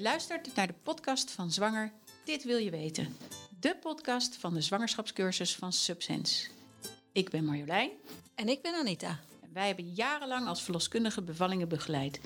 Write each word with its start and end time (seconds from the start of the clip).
Je 0.00 0.06
luistert 0.06 0.54
naar 0.54 0.66
de 0.66 0.74
podcast 0.82 1.30
van 1.30 1.50
Zwanger 1.50 1.92
Dit 2.24 2.44
Wil 2.44 2.56
Je 2.56 2.70
Weten. 2.70 3.16
De 3.60 3.76
podcast 3.80 4.36
van 4.36 4.54
de 4.54 4.60
zwangerschapscursus 4.60 5.56
van 5.56 5.72
Subsense. 5.72 6.50
Ik 7.12 7.30
ben 7.30 7.44
Marjolein. 7.44 7.90
En 8.34 8.48
ik 8.48 8.62
ben 8.62 8.74
Anita. 8.74 9.18
En 9.42 9.52
wij 9.52 9.66
hebben 9.66 9.92
jarenlang 9.92 10.46
als 10.46 10.62
verloskundige 10.62 11.22
bevallingen 11.22 11.68
begeleid. 11.68 12.20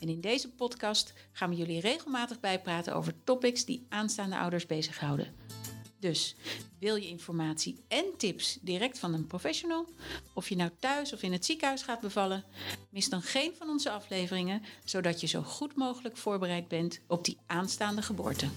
En 0.00 0.08
in 0.08 0.20
deze 0.20 0.50
podcast 0.50 1.12
gaan 1.32 1.50
we 1.50 1.56
jullie 1.56 1.80
regelmatig 1.80 2.40
bijpraten 2.40 2.94
over 2.94 3.14
topics 3.24 3.64
die 3.64 3.86
aanstaande 3.88 4.38
ouders 4.38 4.66
bezighouden. 4.66 5.34
Dus 5.98 6.34
wil 6.78 6.96
je 6.96 7.08
informatie 7.08 7.76
en 7.88 8.04
tips 8.16 8.58
direct 8.60 8.98
van 8.98 9.14
een 9.14 9.26
professional? 9.26 9.86
Of 10.32 10.48
je 10.48 10.56
nou 10.56 10.70
thuis 10.78 11.12
of 11.12 11.22
in 11.22 11.32
het 11.32 11.44
ziekenhuis 11.44 11.82
gaat 11.82 12.00
bevallen? 12.00 12.44
Mis 12.90 13.08
dan 13.08 13.22
geen 13.22 13.52
van 13.58 13.68
onze 13.68 13.90
afleveringen, 13.90 14.62
zodat 14.84 15.20
je 15.20 15.26
zo 15.26 15.42
goed 15.42 15.76
mogelijk 15.76 16.16
voorbereid 16.16 16.68
bent 16.68 17.00
op 17.06 17.24
die 17.24 17.38
aanstaande 17.46 18.02
geboorte. 18.02 18.48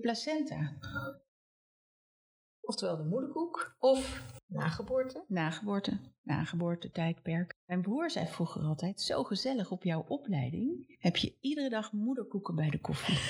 Placenta. 0.00 0.78
Oftewel 2.60 2.96
de 2.96 3.04
moederkoek 3.04 3.76
of 3.78 4.22
nageboorte. 4.46 5.24
Nageboorte, 5.28 5.98
nageboortetijdperk. 6.22 7.54
Mijn 7.66 7.82
broer 7.82 8.10
zei 8.10 8.26
vroeger 8.26 8.62
altijd, 8.62 9.00
zo 9.00 9.24
gezellig 9.24 9.70
op 9.70 9.84
jouw 9.84 10.04
opleiding 10.08 10.96
heb 10.98 11.16
je 11.16 11.36
iedere 11.40 11.68
dag 11.68 11.92
moederkoeken 11.92 12.54
bij 12.54 12.70
de 12.70 12.80
koffie. 12.80 13.18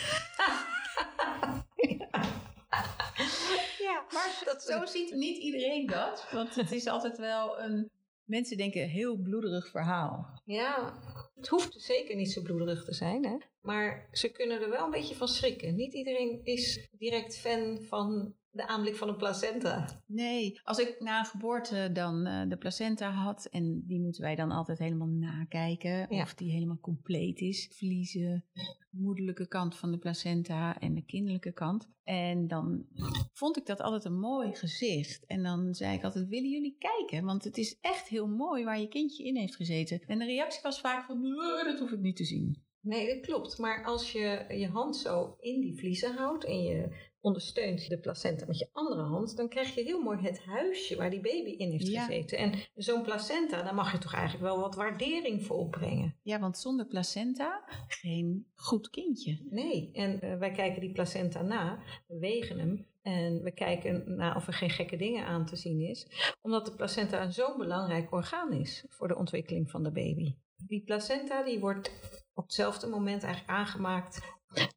ja, 3.89 4.05
Maar 4.13 4.43
dat 4.45 4.63
zo 4.63 4.85
ziet 4.95 5.15
niet 5.15 5.39
iedereen 5.39 5.87
dat, 5.87 6.29
want 6.31 6.55
het 6.55 6.73
is 6.73 6.87
altijd 6.87 7.19
wel 7.19 7.61
een, 7.61 7.91
mensen 8.25 8.57
denken, 8.57 8.89
heel 8.89 9.17
bloederig 9.17 9.69
verhaal. 9.69 10.41
Ja, 10.45 10.93
het 11.39 11.49
hoeft 11.49 11.73
dus 11.73 11.85
zeker 11.85 12.17
niet 12.17 12.33
zo 12.33 12.43
bloederig 12.43 12.85
te 12.85 12.95
zijn, 12.95 13.25
hè? 13.25 13.37
Maar 13.61 14.09
ze 14.13 14.29
kunnen 14.29 14.63
er 14.63 14.71
wel 14.71 14.85
een 14.85 14.91
beetje 14.91 15.15
van 15.15 15.29
schrikken. 15.29 15.75
Niet 15.75 15.95
iedereen 15.95 16.41
is 16.43 16.89
direct 16.99 17.39
fan 17.39 17.83
van 17.83 18.35
de 18.59 18.67
aanblik 18.67 18.97
van 18.97 19.09
een 19.09 19.17
placenta. 19.17 20.03
Nee, 20.07 20.61
als 20.65 20.79
ik 20.79 20.97
na 21.01 21.25
geboorte 21.25 21.91
dan 21.93 22.27
eh, 22.27 22.49
de 22.49 22.57
placenta 22.57 23.11
had, 23.11 23.47
en 23.51 23.83
die 23.87 24.01
moeten 24.01 24.23
wij 24.23 24.35
dan 24.35 24.51
altijd 24.51 24.79
helemaal 24.79 25.09
nakijken, 25.09 26.07
Ja. 26.15 26.23
of 26.23 26.35
die 26.35 26.51
helemaal 26.53 26.79
compleet 26.81 27.41
is. 27.41 27.71
Vliezen, 27.75 28.45
moederlijke 28.91 29.49
kant 29.49 29.77
van 29.77 29.91
de 29.91 29.99
placenta 29.99 30.79
en 30.81 30.95
de 30.95 31.05
kinderlijke 31.05 31.53
kant. 31.53 31.89
En 32.05 32.47
dan 32.47 32.85
vond 33.33 33.57
ik 33.57 33.67
dat 33.67 33.81
altijd 33.81 34.05
een 34.05 34.19
mooi 34.19 34.55
gezicht. 34.55 35.27
En 35.27 35.43
dan 35.43 35.75
zei 35.75 35.97
ik 35.97 36.05
altijd, 36.05 36.29
willen 36.29 36.51
jullie 36.51 36.77
kijken? 36.79 37.25
Want 37.25 37.45
het 37.45 37.57
is 37.59 37.79
echt 37.81 38.09
heel 38.09 38.27
mooi 38.29 38.65
waar 38.65 38.81
je 38.81 38.89
kindje 38.89 39.25
in 39.25 39.37
heeft 39.37 39.57
gezeten. 39.57 40.01
En 40.07 40.19
de 40.19 40.25
reactie 40.25 40.63
was 40.63 40.81
vaak 40.81 41.05
van, 41.05 41.21
"Nee, 41.21 41.65
dat 41.65 41.79
hoef 41.79 41.91
ik 41.91 42.01
niet 42.01 42.17
te 42.17 42.25
zien. 42.25 42.63
Nee, 42.81 43.15
dat 43.15 43.27
klopt. 43.27 43.59
Maar 43.59 43.85
als 43.85 44.13
je 44.13 44.45
je 44.49 44.69
hand 44.69 44.97
zo 44.97 45.37
in 45.41 45.61
die 45.61 45.79
vliezen 45.79 46.15
houdt 46.17 46.45
en 46.45 46.63
je 46.63 47.08
ondersteunt 47.21 47.89
de 47.89 47.99
placenta 47.99 48.47
met 48.47 48.59
je 48.59 48.69
andere 48.73 49.03
hand, 49.03 49.37
dan 49.37 49.49
krijg 49.49 49.75
je 49.75 49.83
heel 49.83 50.03
mooi 50.03 50.19
het 50.21 50.45
huisje 50.45 50.97
waar 50.97 51.11
die 51.11 51.21
baby 51.21 51.51
in 51.51 51.71
heeft 51.71 51.89
Ja. 51.89 52.05
gezeten. 52.05 52.39
En 52.39 52.53
zo'n 52.75 53.03
placenta, 53.03 53.63
daar 53.63 53.75
mag 53.75 53.93
je 53.93 53.99
toch 53.99 54.15
eigenlijk 54.15 54.45
wel 54.45 54.61
wat 54.61 54.75
waardering 54.75 55.45
voor 55.45 55.57
opbrengen. 55.57 56.17
Ja, 56.23 56.39
want 56.39 56.59
zonder 56.59 56.87
placenta 56.87 57.65
geen 57.87 58.47
goed 58.55 58.91
kindje. 58.91 59.47
Nee, 59.51 59.91
en 59.93 60.21
eh, 60.21 60.39
wij 60.39 60.51
kijken 60.51 60.81
die 60.81 60.93
placenta 60.93 61.43
na, 61.43 61.83
we 62.07 62.19
wegen 62.19 62.59
hem 62.59 62.87
en 63.03 63.43
we 63.43 63.51
kijken 63.51 64.17
naar 64.17 64.37
of 64.37 64.47
er 64.47 64.53
geen 64.53 64.71
gekke 64.71 64.97
dingen 64.97 65.25
aan 65.27 65.47
te 65.47 65.57
zien 65.57 65.81
is. 65.81 66.07
Omdat 66.41 66.67
de 66.67 66.73
placenta 66.75 67.23
een 67.23 67.33
zo'n 67.33 67.57
belangrijk 67.59 68.13
orgaan 68.13 68.53
is 68.53 68.85
voor 68.89 69.09
de 69.09 69.17
ontwikkeling 69.17 69.71
van 69.71 69.83
de 69.83 69.93
baby. 69.93 70.35
Die 70.67 70.83
placenta 70.85 71.43
die 71.43 71.59
wordt 71.59 71.91
op 72.35 72.45
hetzelfde 72.45 72.87
moment 72.87 73.23
eigenlijk 73.23 73.59
aangemaakt 73.59 74.21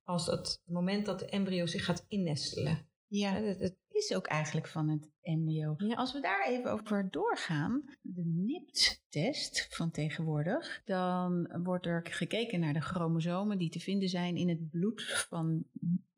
als 0.04 0.26
het 0.26 0.62
moment 0.66 1.06
dat 1.06 1.20
de 1.20 1.26
embryo 1.26 1.66
zich 1.66 1.86
gaat 1.86 2.06
innestelen. 2.08 2.90
Ja, 3.08 3.34
het- 3.34 3.80
is 3.92 4.16
ook 4.16 4.28
eigenlijk 4.28 4.68
van 4.68 4.90
het 4.90 5.10
embryo. 5.22 5.74
Ja. 5.78 5.96
Als 5.96 6.14
we 6.14 6.22
daar 6.22 6.48
even 6.48 6.72
over 6.72 7.10
doorgaan, 7.10 7.84
de 8.02 8.24
NIPT-test 8.26 9.68
van 9.76 9.92
tegenwoordig, 9.92 10.82
dan 10.86 11.60
wordt 11.64 11.86
er 11.86 12.06
gekeken 12.10 12.60
naar 12.60 12.74
de 12.74 12.82
chromosomen 12.82 13.58
die 13.58 13.70
te 13.70 13.80
vinden 13.80 14.10
zijn 14.10 14.36
in 14.36 14.50
het 14.50 14.70
bloed 14.70 15.26
van 15.30 15.64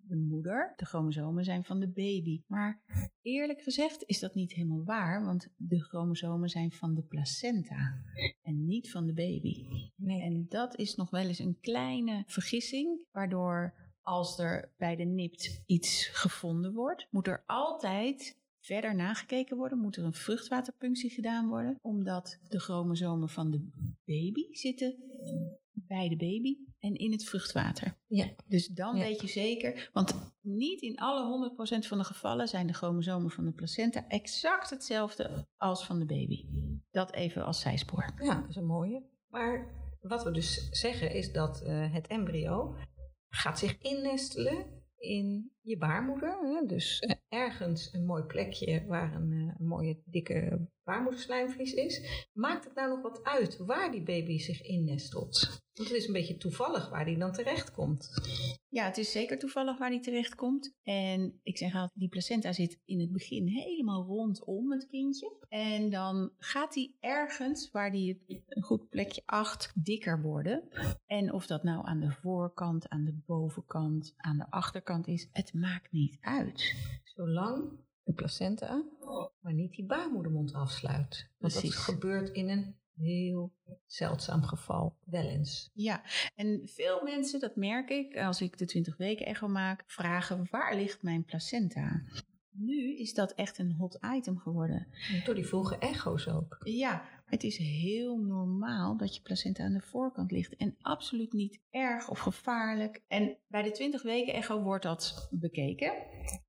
de 0.07 0.15
moeder. 0.15 0.73
De 0.75 0.85
chromosomen 0.85 1.43
zijn 1.43 1.63
van 1.63 1.79
de 1.79 1.87
baby. 1.87 2.41
Maar 2.47 2.81
eerlijk 3.21 3.61
gezegd 3.61 4.03
is 4.05 4.19
dat 4.19 4.35
niet 4.35 4.53
helemaal 4.53 4.83
waar, 4.83 5.25
want 5.25 5.47
de 5.55 5.83
chromosomen 5.83 6.49
zijn 6.49 6.71
van 6.71 6.93
de 6.93 7.03
placenta 7.03 8.01
en 8.41 8.65
niet 8.65 8.91
van 8.91 9.05
de 9.05 9.13
baby. 9.13 9.65
nee. 9.95 10.21
En 10.21 10.45
dat 10.49 10.77
is 10.77 10.95
nog 10.95 11.09
wel 11.09 11.25
eens 11.25 11.39
een 11.39 11.57
kleine 11.59 12.23
vergissing, 12.27 12.99
waardoor 13.11 13.73
als 14.01 14.39
er 14.39 14.71
bij 14.77 14.95
de 14.95 15.03
NIPT 15.03 15.61
iets 15.65 16.07
gevonden 16.07 16.73
wordt, 16.73 17.07
moet 17.09 17.27
er 17.27 17.43
altijd 17.45 18.37
verder 18.59 18.95
nagekeken 18.95 19.57
worden, 19.57 19.77
moet 19.77 19.95
er 19.95 20.03
een 20.03 20.13
vruchtwaterpunctie 20.13 21.09
gedaan 21.09 21.47
worden, 21.47 21.77
omdat 21.81 22.39
de 22.47 22.59
chromosomen 22.59 23.29
van 23.29 23.51
de 23.51 23.69
baby 24.05 24.47
zitten 24.51 24.95
bij 25.73 26.09
de 26.09 26.15
baby 26.15 26.57
en 26.83 26.95
in 26.95 27.11
het 27.11 27.23
vruchtwater. 27.25 27.97
Ja. 28.07 28.27
Dus 28.47 28.67
dan 28.67 28.95
Ja. 28.95 29.03
weet 29.03 29.21
je 29.21 29.27
zeker, 29.27 29.89
want 29.93 30.15
niet 30.41 30.81
in 30.81 30.97
alle 30.97 31.25
100% 31.25 31.87
van 31.87 31.97
de 31.97 32.03
gevallen 32.03 32.47
zijn 32.47 32.67
de 32.67 32.73
chromosomen 32.73 33.31
van 33.31 33.45
de 33.45 33.51
placenta 33.51 34.07
exact 34.07 34.69
hetzelfde 34.69 35.47
als 35.57 35.85
van 35.85 35.99
de 35.99 36.05
baby. 36.05 36.45
Dat 36.91 37.13
even 37.13 37.45
als 37.45 37.59
zijspoor. 37.59 38.13
Ja, 38.23 38.39
dat 38.39 38.49
is 38.49 38.55
een 38.55 38.65
mooie. 38.65 39.03
Maar 39.27 39.73
wat 40.01 40.23
we 40.23 40.31
dus 40.31 40.69
zeggen 40.69 41.11
is 41.13 41.31
dat 41.31 41.61
eh, 41.61 41.93
het 41.93 42.07
embryo 42.07 42.75
gaat 43.29 43.59
zich 43.59 43.77
innestelen 43.81 44.83
in 44.97 45.51
je 45.63 45.77
baarmoeder. 45.77 46.37
Hè? 46.41 46.65
Dus 46.65 46.99
eh, 46.99 47.15
ergens 47.29 47.93
een 47.93 48.05
mooi 48.05 48.23
plekje 48.23 48.85
waar 48.85 49.15
een, 49.15 49.31
eh, 49.31 49.55
een 49.59 49.67
mooie 49.67 50.01
dikke 50.05 50.67
baarmoederslijmvlies 50.83 51.73
is. 51.73 52.27
Maakt 52.33 52.63
het 52.63 52.75
nou 52.75 52.89
nog 52.89 53.01
wat 53.01 53.23
uit 53.23 53.57
waar 53.57 53.91
die 53.91 54.03
baby 54.03 54.37
zich 54.37 54.61
innestelt? 54.61 55.61
Want 55.73 55.89
het 55.89 55.97
is 55.97 56.07
een 56.07 56.13
beetje 56.13 56.37
toevallig 56.37 56.89
waar 56.89 57.05
die 57.05 57.17
dan 57.17 57.31
terechtkomt. 57.31 58.09
Ja, 58.69 58.85
het 58.85 58.97
is 58.97 59.11
zeker 59.11 59.39
toevallig 59.39 59.77
waar 59.77 59.89
die 59.89 59.99
terecht 59.99 60.35
komt. 60.35 60.75
En 60.83 61.39
ik 61.43 61.57
zeg 61.57 61.73
altijd, 61.73 61.91
die 61.93 62.09
placenta 62.09 62.51
zit 62.51 62.79
in 62.85 62.99
het 62.99 63.11
begin 63.11 63.47
helemaal 63.47 64.05
rondom 64.05 64.71
het 64.71 64.87
kindje. 64.87 65.37
En 65.49 65.89
dan 65.89 66.31
gaat 66.37 66.73
die 66.73 66.97
ergens 66.99 67.71
waar 67.71 67.91
die 67.91 68.43
een 68.47 68.63
goed 68.63 68.89
plekje 68.89 69.21
acht 69.25 69.71
dikker 69.83 70.21
worden. 70.21 70.63
En 71.05 71.33
of 71.33 71.47
dat 71.47 71.63
nou 71.63 71.87
aan 71.87 71.99
de 71.99 72.11
voorkant, 72.11 72.89
aan 72.89 73.03
de 73.03 73.21
bovenkant, 73.25 74.13
aan 74.17 74.37
de 74.37 74.49
achterkant 74.49 75.07
is, 75.07 75.29
het 75.31 75.52
maakt 75.53 75.91
niet 75.91 76.17
uit. 76.21 76.75
Zolang 77.03 77.71
de 78.03 78.13
placenta 78.13 78.83
maar 79.43 79.53
niet 79.53 79.71
die 79.71 79.85
baarmoedermond 79.85 80.53
afsluit. 80.53 81.29
Want 81.37 81.53
dat 81.53 81.61
Precies. 81.61 81.75
gebeurt 81.75 82.29
in 82.29 82.49
een 82.49 82.75
heel 82.95 83.53
zeldzaam 83.85 84.43
geval 84.43 84.97
wel 85.05 85.23
eens. 85.23 85.69
Ja, 85.73 86.03
en 86.35 86.61
veel 86.65 87.03
mensen, 87.03 87.39
dat 87.39 87.55
merk 87.55 87.89
ik 87.89 88.17
als 88.17 88.41
ik 88.41 88.57
de 88.57 88.65
20 88.65 88.97
weken 88.97 89.25
echo 89.25 89.47
maak, 89.47 89.83
vragen 89.87 90.47
waar 90.51 90.75
ligt 90.75 91.03
mijn 91.03 91.23
placenta? 91.23 92.03
Nu 92.51 92.97
is 92.97 93.13
dat 93.13 93.33
echt 93.33 93.57
een 93.57 93.71
hot 93.71 93.99
item 94.15 94.37
geworden. 94.37 94.87
Door 95.25 95.35
die 95.35 95.47
vroege 95.47 95.77
echo's 95.77 96.27
ook. 96.27 96.57
Ja, 96.63 97.03
het 97.33 97.43
is 97.43 97.57
heel 97.57 98.17
normaal 98.17 98.97
dat 98.97 99.15
je 99.15 99.21
placenta 99.21 99.63
aan 99.63 99.73
de 99.73 99.81
voorkant 99.81 100.31
ligt. 100.31 100.55
En 100.55 100.75
absoluut 100.81 101.33
niet 101.33 101.61
erg 101.69 102.09
of 102.09 102.19
gevaarlijk. 102.19 103.03
En 103.07 103.37
bij 103.47 103.61
de 103.61 103.71
20 103.71 104.03
weken 104.03 104.33
echo 104.33 104.61
wordt 104.61 104.83
dat 104.83 105.27
bekeken. 105.31 105.93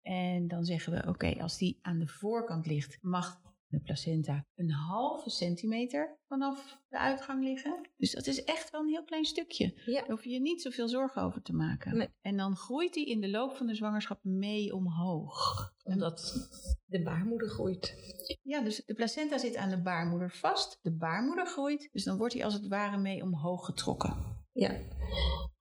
En 0.02 0.48
dan 0.48 0.64
zeggen 0.64 0.92
we, 0.92 1.08
oké, 1.08 1.42
als 1.42 1.58
die 1.58 1.78
aan 1.82 1.98
de 1.98 2.08
voorkant 2.08 2.66
ligt, 2.66 2.98
mag 3.00 3.42
de 3.75 3.81
placenta 3.81 4.47
een 4.55 4.71
halve 4.71 5.31
centimeter 5.31 6.19
vanaf 6.26 6.81
de 6.88 6.99
uitgang 6.99 7.44
liggen. 7.44 7.88
Dus 7.97 8.12
dat 8.12 8.26
is 8.26 8.44
echt 8.44 8.71
wel 8.71 8.81
een 8.81 8.88
heel 8.88 9.05
klein 9.05 9.25
stukje. 9.25 9.82
Ja. 9.87 10.00
Daar 10.00 10.11
hoef 10.11 10.25
je 10.25 10.31
je 10.31 10.41
niet 10.41 10.62
zoveel 10.62 10.88
zorgen 10.88 11.23
over 11.23 11.43
te 11.43 11.53
maken. 11.53 11.97
Nee. 11.97 12.09
En 12.21 12.37
dan 12.37 12.56
groeit 12.56 12.94
die 12.94 13.06
in 13.06 13.21
de 13.21 13.31
loop 13.31 13.56
van 13.56 13.67
de 13.67 13.75
zwangerschap 13.75 14.19
mee 14.23 14.75
omhoog. 14.75 15.73
Omdat 15.82 16.49
de 16.87 17.03
baarmoeder 17.03 17.49
groeit. 17.49 17.94
Ja, 18.43 18.62
dus 18.62 18.82
de 18.87 18.94
placenta 18.94 19.38
zit 19.38 19.56
aan 19.56 19.71
de 19.71 19.82
baarmoeder 19.82 20.31
vast. 20.31 20.79
De 20.82 20.93
baarmoeder 20.93 21.47
groeit. 21.47 21.88
Dus 21.93 22.05
dan 22.05 22.17
wordt 22.17 22.35
hij 22.35 22.44
als 22.44 22.55
het 22.55 22.69
ware 22.69 22.99
mee 22.99 23.23
omhoog 23.23 23.65
getrokken. 23.65 24.43
Ja. 24.53 24.81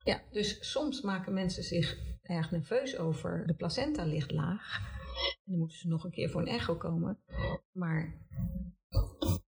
ja, 0.04 0.22
dus 0.32 0.72
soms 0.72 1.02
maken 1.02 1.34
mensen 1.34 1.64
zich 1.64 1.98
erg 2.22 2.52
nerveus 2.52 2.98
over 2.98 3.48
de 3.48 3.54
placenta 3.54 4.06
ligt 4.06 4.32
laag. 4.32 4.82
En 5.16 5.52
dan 5.52 5.60
moeten 5.60 5.78
ze 5.78 5.88
nog 5.88 6.04
een 6.04 6.12
keer 6.12 6.30
voor 6.30 6.42
een 6.42 6.48
echo 6.48 6.76
komen. 6.76 7.20
Maar 7.72 8.22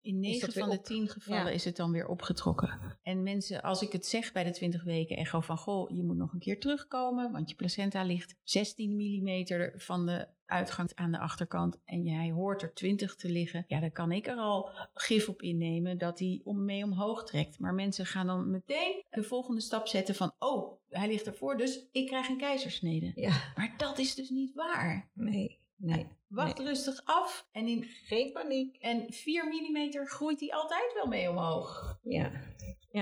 In 0.00 0.24
Is 0.24 0.40
dat 0.40 0.50
9 0.50 0.52
weer 0.54 0.62
van 0.62 0.70
de 0.70 0.78
op? 0.78 0.84
10 0.84 1.08
gevallen 1.08 1.44
Ja. 1.44 1.50
is 1.50 1.64
het 1.64 1.76
dan 1.76 1.92
weer 1.92 2.06
opgetrokken. 2.06 2.98
En 3.02 3.22
mensen, 3.22 3.62
als 3.62 3.82
ik 3.82 3.92
het 3.92 4.06
zeg 4.06 4.32
bij 4.32 4.44
de 4.44 4.50
20 4.50 4.84
weken 4.84 5.16
echo 5.16 5.40
van... 5.40 5.58
goh, 5.58 5.90
je 5.90 6.02
moet 6.02 6.16
nog 6.16 6.32
een 6.32 6.38
keer 6.38 6.60
terugkomen... 6.60 7.32
want 7.32 7.50
je 7.50 7.56
placenta 7.56 8.02
ligt 8.02 8.36
16 8.42 8.96
millimeter 8.96 9.72
van 9.76 10.06
de 10.06 10.28
uitgang 10.46 10.90
aan 10.94 11.12
de 11.12 11.18
achterkant... 11.18 11.78
en 11.84 12.02
jij 12.02 12.30
hoort 12.30 12.62
er 12.62 12.74
20 12.74 13.16
te 13.16 13.28
liggen... 13.28 13.64
ja, 13.68 13.80
dan 13.80 13.92
kan 13.92 14.12
ik 14.12 14.26
er 14.26 14.36
al 14.36 14.70
gif 14.94 15.28
op 15.28 15.42
innemen 15.42 15.98
dat 15.98 16.18
hij 16.18 16.40
om, 16.44 16.64
mee 16.64 16.84
omhoog 16.84 17.24
trekt. 17.24 17.58
Maar 17.58 17.74
mensen 17.74 18.06
gaan 18.06 18.26
dan 18.26 18.50
meteen 18.50 19.04
de 19.10 19.22
volgende 19.22 19.60
stap 19.60 19.86
zetten 19.86 20.14
van... 20.14 20.32
oh, 20.38 20.72
hij 20.88 21.08
ligt 21.08 21.26
ervoor, 21.26 21.56
dus 21.56 21.88
ik 21.92 22.06
krijg 22.06 22.28
een 22.28 22.38
keizersnede. 22.38 23.12
Ja, 23.14 23.52
Maar 23.56 23.74
dat 23.76 23.98
is 23.98 24.14
dus 24.14 24.30
niet 24.30 24.54
waar. 24.54 25.10
nee, 25.14 25.58
nee. 25.76 26.06
Wacht 26.28 26.58
rustig 26.58 27.00
af 27.04 27.46
en 27.52 27.66
in 27.66 27.84
Geen 27.84 28.32
paniek. 28.32 28.76
en 28.76 29.12
4 29.12 29.44
mm 29.44 30.06
groeit 30.06 30.40
hij 30.40 30.52
altijd 30.52 30.92
wel 30.94 31.06
mee 31.06 31.30
omhoog. 31.30 31.98
Ja, 32.02 32.30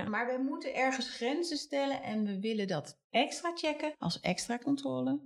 Maar 0.00 0.36
we 0.36 0.42
moeten 0.42 0.74
ergens 0.74 1.14
grenzen 1.16 1.56
stellen 1.56 2.02
en 2.02 2.24
we 2.24 2.40
willen 2.40 2.66
dat 2.66 2.98
extra 3.10 3.52
checken 3.54 3.94
als 3.98 4.20
extra 4.20 4.58
controle. 4.58 5.20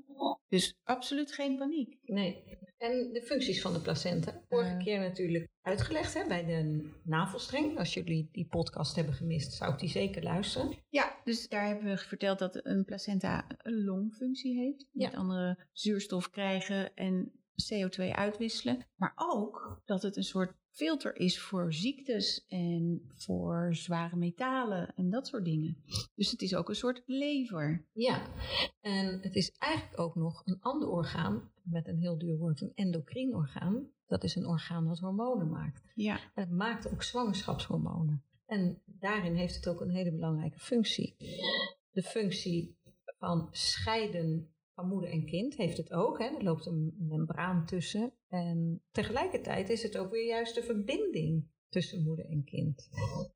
Dus 0.48 0.74
absoluut 0.84 1.32
geen 1.32 1.56
paniek. 1.56 1.98
nee. 2.02 2.54
En 2.78 3.12
de 3.12 3.22
functies 3.22 3.62
van 3.62 3.72
de 3.72 3.80
placenta. 3.80 4.42
Vorige 4.48 4.76
keer 4.76 4.98
natuurlijk 5.00 5.48
uitgelegd 5.62 6.14
hè, 6.14 6.26
bij 6.26 6.44
de 6.44 6.90
navelstreng. 7.04 7.78
Als 7.78 7.94
jullie 7.94 8.28
die 8.32 8.46
podcast 8.46 8.96
hebben 8.96 9.14
gemist, 9.14 9.52
zou 9.52 9.72
ik 9.72 9.78
die 9.78 9.88
zeker 9.88 10.22
luisteren. 10.22 10.78
Ja, 10.88 11.20
dus 11.24 11.48
daar 11.48 11.66
hebben 11.66 11.84
we 11.84 11.96
verteld 11.96 12.38
dat 12.38 12.60
een 12.66 12.84
placenta 12.84 13.44
een 13.58 13.84
longfunctie 13.84 14.58
heeft. 14.58 14.86
Ja. 14.92 15.06
Met 15.06 15.16
andere 15.16 15.66
zuurstof 15.72 16.30
krijgen 16.30 16.94
en 16.94 17.32
CO2 17.74 18.10
uitwisselen. 18.10 18.86
Maar 18.96 19.12
ook 19.16 19.82
dat 19.84 20.02
het 20.02 20.16
een 20.16 20.22
soort 20.22 20.54
filter 20.76 21.16
is 21.16 21.40
voor 21.40 21.72
ziektes 21.72 22.44
en 22.48 23.00
voor 23.14 23.74
zware 23.74 24.16
metalen 24.16 24.94
en 24.94 25.10
dat 25.10 25.26
soort 25.26 25.44
dingen. 25.44 25.76
Dus 26.14 26.30
het 26.30 26.42
is 26.42 26.54
ook 26.54 26.68
een 26.68 26.76
soort 26.76 27.02
lever. 27.06 27.86
Ja, 27.92 28.26
en 28.80 29.20
het 29.20 29.34
is 29.34 29.52
eigenlijk 29.58 30.00
ook 30.00 30.14
nog 30.14 30.42
een 30.44 30.60
ander 30.60 30.88
orgaan, 30.88 31.50
met 31.62 31.88
een 31.88 31.98
heel 31.98 32.18
duur 32.18 32.36
woord, 32.36 32.60
een 32.60 32.72
endocrine 32.74 33.36
orgaan. 33.36 33.88
Dat 34.06 34.24
is 34.24 34.34
een 34.34 34.46
orgaan 34.46 34.86
wat 34.86 34.98
hormonen 34.98 35.48
maakt. 35.48 35.82
Ja, 35.94 36.20
En 36.34 36.42
het 36.42 36.50
maakt 36.50 36.92
ook 36.92 37.02
zwangerschapshormonen. 37.02 38.24
En 38.46 38.82
daarin 38.84 39.34
heeft 39.34 39.54
het 39.54 39.68
ook 39.68 39.80
een 39.80 39.90
hele 39.90 40.12
belangrijke 40.12 40.58
functie. 40.58 41.16
De 41.90 42.02
functie 42.02 42.76
van 43.18 43.48
scheiden 43.50 44.55
van 44.76 44.88
moeder 44.88 45.10
en 45.10 45.24
kind 45.26 45.56
heeft 45.56 45.76
het 45.76 45.92
ook. 45.92 46.18
Hè. 46.18 46.24
Er 46.24 46.42
loopt 46.42 46.66
een 46.66 46.94
membraan 46.98 47.66
tussen. 47.66 48.12
En 48.28 48.82
tegelijkertijd 48.90 49.68
is 49.68 49.82
het 49.82 49.98
ook 49.98 50.10
weer 50.10 50.26
juist 50.26 50.54
de 50.54 50.62
verbinding 50.62 51.48
tussen 51.68 52.02
moeder 52.02 52.26
en 52.30 52.44
kind. 52.44 52.88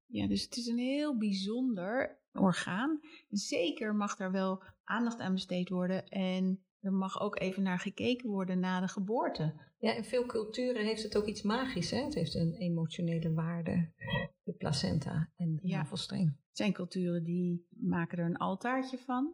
Ja, 0.07 0.29
dus 0.29 0.43
het 0.43 0.57
is 0.57 0.67
een 0.67 0.79
heel 0.79 1.19
bijzonder 1.19 2.19
orgaan. 2.33 3.01
Zeker 3.29 3.95
mag 3.95 4.17
daar 4.17 4.33
wel 4.33 4.63
aandacht 4.85 5.21
aan 5.21 5.33
besteed 5.33 5.69
worden 5.69 6.09
en 6.09 6.65
er 6.81 6.93
mag 6.93 7.21
ook 7.21 7.41
even 7.41 7.63
naar 7.63 7.79
gekeken 7.79 8.31
worden 8.31 8.61
na 8.61 8.81
de 8.81 8.89
geboorte. 8.89 9.55
Ja, 9.79 9.93
in 9.95 10.05
veel 10.05 10.27
culturen 10.27 10.85
heeft 10.85 11.03
het 11.03 11.17
ook 11.17 11.27
iets 11.27 11.43
magisch. 11.43 11.91
Hè? 11.91 11.99
Het 12.05 12.15
heeft 12.15 12.35
een 12.35 12.55
emotionele 12.55 13.33
waarde, 13.33 13.93
de 14.43 14.53
placenta 14.53 15.31
en 15.37 15.55
de 15.57 15.69
Ja. 15.69 15.77
navelstreng. 15.77 16.27
Er 16.29 16.57
zijn 16.67 16.73
culturen 16.73 17.25
die 17.25 17.67
maken 17.71 18.19
er 18.19 18.25
een 18.25 18.37
altaartje 18.37 18.99
van. 18.99 19.33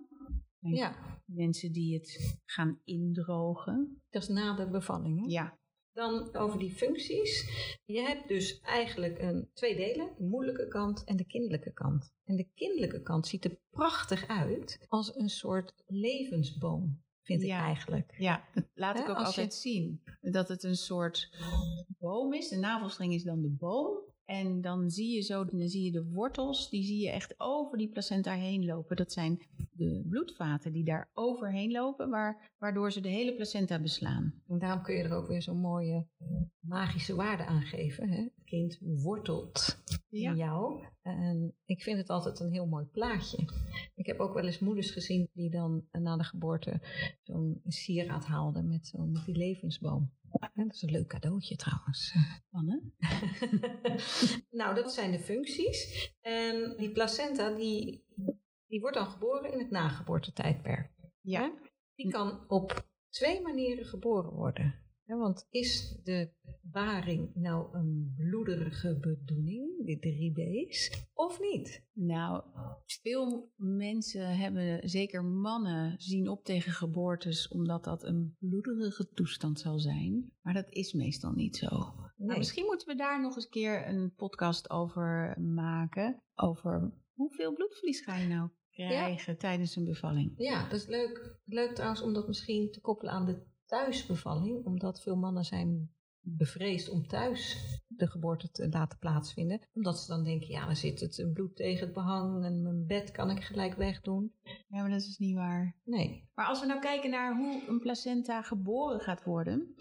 Ja, 0.60 1.20
Mensen 1.36 1.72
die 1.72 1.94
het 1.94 2.38
gaan 2.44 2.80
indrogen. 2.84 4.02
dat 4.10 4.22
is 4.22 4.28
na 4.28 4.56
de 4.56 4.68
bevalling. 4.68 5.20
Hè? 5.20 5.32
Ja, 5.32 5.58
Dan 5.92 6.34
over 6.34 6.58
die 6.58 6.70
functies. 6.74 7.48
Je 7.84 8.00
hebt 8.00 8.28
dus 8.28 8.60
eigenlijk 8.60 9.18
een, 9.18 9.50
twee 9.52 9.76
delen, 9.76 10.14
de 10.18 10.24
moederlijke 10.24 10.68
kant 10.68 11.04
en 11.04 11.16
de 11.16 11.24
kinderlijke 11.26 11.72
kant. 11.72 12.12
En 12.24 12.36
de 12.36 12.48
kinderlijke 12.54 13.02
kant 13.02 13.26
ziet 13.26 13.44
er 13.44 13.58
prachtig 13.70 14.26
uit 14.26 14.84
als 14.88 15.16
een 15.16 15.28
soort 15.28 15.74
levensboom, 15.86 17.02
vind 17.22 17.42
ik 17.42 17.50
eigenlijk. 17.50 18.14
ja 18.18 18.44
dat 18.54 18.64
laat 18.74 18.98
ik 18.98 19.08
ook 19.08 19.18
je- 19.18 19.24
altijd 19.24 19.54
zien. 19.54 20.02
Dat 20.20 20.48
het 20.48 20.62
een 20.62 20.76
soort 20.76 21.30
boom 21.98 22.32
is. 22.32 22.48
De 22.48 22.56
navelstreng 22.58 23.12
is 23.12 23.22
dan 23.22 23.42
de 23.42 23.50
boom. 23.58 24.05
En 24.26 24.60
dan 24.60 24.90
zie 24.90 25.14
je 25.14 25.20
zo, 25.22 25.44
dan 25.44 25.68
zie 25.68 25.84
je 25.84 25.90
de 25.92 26.04
wortels, 26.04 26.70
die 26.70 26.84
zie 26.84 26.98
je 27.02 27.10
echt 27.10 27.34
over 27.36 27.78
die 27.78 27.88
placenta 27.88 28.32
heen 28.34 28.64
lopen. 28.64 28.96
Dat 28.96 29.12
zijn 29.12 29.38
de 29.72 30.04
bloedvaten 30.08 30.72
die 30.72 30.84
daar 30.84 31.10
overheen 31.14 31.70
lopen, 31.70 32.10
waar, 32.10 32.54
waardoor 32.58 32.92
ze 32.92 33.00
de 33.00 33.08
hele 33.08 33.34
placenta 33.34 33.78
beslaan. 33.80 34.34
En 34.48 34.58
daarom 34.58 34.82
kun 34.82 34.94
je 34.94 35.02
er 35.02 35.14
ook 35.14 35.28
weer 35.28 35.42
zo'n 35.42 35.60
mooie 35.60 36.06
magische 36.60 37.14
waarde 37.14 37.44
aan 37.46 37.62
geven. 37.62 38.08
Hè? 38.08 38.16
Het 38.22 38.44
kind 38.44 38.78
wortelt 38.80 39.82
Ja. 40.08 40.30
in 40.30 40.36
jou. 40.36 40.84
En 41.02 41.54
ik 41.64 41.82
vind 41.82 41.98
het 41.98 42.08
altijd 42.10 42.40
een 42.40 42.52
heel 42.52 42.66
mooi 42.66 42.84
plaatje. 42.84 43.38
Ik 43.94 44.06
heb 44.06 44.18
ook 44.18 44.34
wel 44.34 44.44
eens 44.44 44.58
moeders 44.58 44.90
gezien 44.90 45.28
die 45.32 45.50
dan 45.50 45.84
na 45.92 46.16
de 46.16 46.24
geboorte 46.24 46.80
zo'n 47.22 47.60
sieraad 47.66 48.24
haalden 48.24 48.68
met, 48.68 48.86
zo'n 48.86 49.18
die 49.26 49.36
levensboom. 49.36 50.10
Ja, 50.40 50.50
dat 50.54 50.74
is 50.74 50.82
een 50.82 50.90
leuk 50.90 51.08
cadeautje 51.08 51.56
trouwens. 51.56 52.14
Anne? 52.50 52.82
nou, 54.60 54.74
dat 54.74 54.92
zijn 54.92 55.10
de 55.10 55.18
functies. 55.18 56.10
En 56.20 56.76
die 56.76 56.92
placenta, 56.92 57.54
die, 57.54 58.04
die 58.66 58.80
wordt 58.80 58.96
dan 58.96 59.06
geboren 59.06 59.52
in 59.52 59.58
het 59.58 59.70
nageboortetijdperk. 59.70 60.90
Ja. 61.20 61.52
Die 61.94 62.10
kan 62.10 62.44
op 62.48 62.88
twee 63.08 63.40
manieren 63.40 63.84
geboren 63.84 64.32
worden. 64.32 64.85
Hè, 65.06 65.16
want 65.16 65.46
is 65.50 65.98
de 66.02 66.30
baring 66.62 67.30
nou 67.34 67.76
een 67.76 68.14
bloederige 68.16 68.98
bedoeling, 69.00 69.86
de 69.86 69.98
drie 69.98 70.32
B's, 70.32 71.06
of 71.14 71.40
niet? 71.40 71.84
Nou, 71.92 72.42
veel 72.84 73.52
mensen 73.56 74.36
hebben, 74.36 74.88
zeker 74.88 75.24
mannen, 75.24 75.94
zien 75.98 76.28
op 76.28 76.44
tegen 76.44 76.72
geboortes 76.72 77.48
omdat 77.48 77.84
dat 77.84 78.04
een 78.04 78.36
bloederige 78.38 79.08
toestand 79.08 79.60
zal 79.60 79.78
zijn. 79.78 80.32
Maar 80.42 80.54
dat 80.54 80.70
is 80.70 80.92
meestal 80.92 81.32
niet 81.32 81.56
zo. 81.56 81.94
Nee. 82.16 82.38
misschien 82.38 82.66
moeten 82.66 82.88
we 82.88 82.94
daar 82.94 83.20
nog 83.20 83.34
eens 83.34 83.44
een 83.44 83.50
keer 83.50 83.88
een 83.88 84.12
podcast 84.14 84.70
over 84.70 85.40
maken. 85.40 86.22
Over 86.34 86.92
hoeveel 87.14 87.52
bloedverlies 87.52 88.00
ga 88.00 88.16
je 88.16 88.28
nou 88.28 88.48
krijgen 88.70 89.38
tijdens 89.38 89.76
een 89.76 89.84
bevalling. 89.84 90.32
Ja, 90.36 90.62
dat 90.68 90.78
is 90.78 90.86
leuk. 90.86 91.38
Leuk 91.44 91.74
trouwens 91.74 92.02
om 92.02 92.12
dat 92.12 92.26
misschien 92.26 92.70
te 92.70 92.80
koppelen 92.80 93.12
aan 93.12 93.26
de 93.26 93.42
thuisbevalling, 93.66 94.64
omdat 94.64 95.02
veel 95.02 95.16
mannen 95.16 95.44
zijn 95.44 95.90
bevreesd 96.20 96.88
om 96.88 97.06
thuis 97.06 97.58
de 97.88 98.06
geboorte 98.06 98.50
te 98.50 98.68
laten 98.68 98.98
plaatsvinden. 98.98 99.60
Omdat 99.74 99.98
ze 99.98 100.06
dan 100.06 100.24
denken, 100.24 100.48
ja, 100.48 100.66
dan 100.66 100.76
zit 100.76 101.00
het 101.00 101.30
bloed 101.32 101.56
tegen 101.56 101.84
het 101.84 101.94
behang 101.94 102.44
en 102.44 102.62
mijn 102.62 102.86
bed 102.86 103.10
kan 103.10 103.30
ik 103.30 103.42
gelijk 103.42 103.74
wegdoen. 103.74 104.32
Ja, 104.68 104.80
maar 104.80 104.90
dat 104.90 105.00
is 105.00 105.18
niet 105.18 105.34
waar. 105.34 105.76
Nee. 105.84 106.28
Maar 106.34 106.46
als 106.46 106.60
we 106.60 106.66
nou 106.66 106.80
kijken 106.80 107.10
naar 107.10 107.36
hoe 107.36 107.62
een 107.68 107.80
placenta 107.80 108.42
geboren 108.42 109.00
gaat 109.00 109.24
worden. 109.24 109.74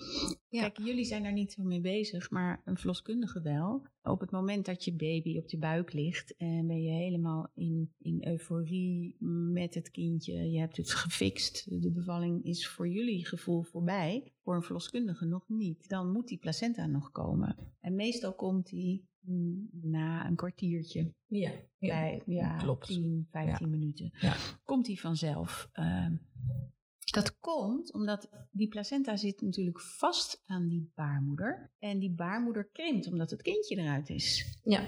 Ja. 0.55 0.61
Kijk, 0.61 0.77
jullie 0.87 1.05
zijn 1.05 1.23
daar 1.23 1.33
niet 1.33 1.51
zo 1.51 1.63
mee 1.63 1.81
bezig, 1.81 2.29
maar 2.29 2.61
een 2.65 2.77
verloskundige 2.77 3.41
wel. 3.41 3.85
Op 4.03 4.19
het 4.19 4.31
moment 4.31 4.65
dat 4.65 4.83
je 4.83 4.93
baby 4.93 5.37
op 5.37 5.49
je 5.49 5.57
buik 5.57 5.93
ligt 5.93 6.35
en 6.35 6.67
ben 6.67 6.81
je 6.81 6.91
helemaal 6.91 7.51
in, 7.53 7.93
in 7.99 8.27
euforie 8.27 9.15
met 9.53 9.73
het 9.73 9.91
kindje. 9.91 10.51
Je 10.51 10.59
hebt 10.59 10.77
het 10.77 10.91
gefixt. 10.91 11.81
De 11.81 11.91
bevalling 11.91 12.43
is 12.43 12.67
voor 12.67 12.87
jullie 12.87 13.25
gevoel 13.25 13.63
voorbij. 13.63 14.33
Voor 14.43 14.55
een 14.55 14.63
verloskundige 14.63 15.25
nog 15.25 15.43
niet. 15.47 15.89
Dan 15.89 16.11
moet 16.11 16.27
die 16.27 16.37
placenta 16.37 16.85
nog 16.85 17.11
komen. 17.11 17.73
En 17.79 17.95
meestal 17.95 18.33
komt 18.33 18.69
die 18.69 19.07
mm, 19.19 19.69
na 19.71 20.27
een 20.27 20.35
kwartiertje. 20.35 21.13
Ja, 21.27 21.51
Bij, 21.79 22.21
ja, 22.25 22.57
klopt. 22.57 22.87
10, 22.87 23.27
15 23.31 23.69
minuten. 23.69 24.11
Ja. 24.19 24.35
Komt 24.63 24.85
die 24.85 24.99
vanzelf. 24.99 25.69
Ehm, 25.71 26.15
dat 27.11 27.39
komt 27.39 27.93
omdat 27.93 28.29
die 28.51 28.67
placenta 28.67 29.15
zit 29.17 29.41
natuurlijk 29.41 29.81
vast 29.81 30.41
aan 30.45 30.67
die 30.67 30.91
baarmoeder. 30.95 31.71
En 31.79 31.99
die 31.99 32.11
baarmoeder 32.11 32.69
krimpt 32.71 33.07
omdat 33.07 33.29
het 33.29 33.41
kindje 33.41 33.75
eruit 33.77 34.09
is. 34.09 34.59
Ja, 34.63 34.83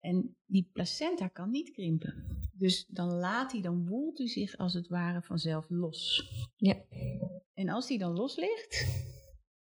En 0.00 0.36
die 0.46 0.70
placenta 0.72 1.28
kan 1.28 1.50
niet 1.50 1.70
krimpen. 1.70 2.38
Dus 2.52 2.86
dan 2.86 3.12
laat 3.12 3.52
hij, 3.52 3.60
dan 3.60 3.86
woelt 3.88 4.18
hij 4.18 4.28
zich 4.28 4.56
als 4.56 4.74
het 4.74 4.88
ware 4.88 5.22
vanzelf 5.22 5.66
los. 5.68 6.28
ja. 6.56 6.76
En 7.54 7.68
als 7.68 7.86
die 7.86 7.98
dan 7.98 8.12
los 8.12 8.36
ligt, 8.36 8.86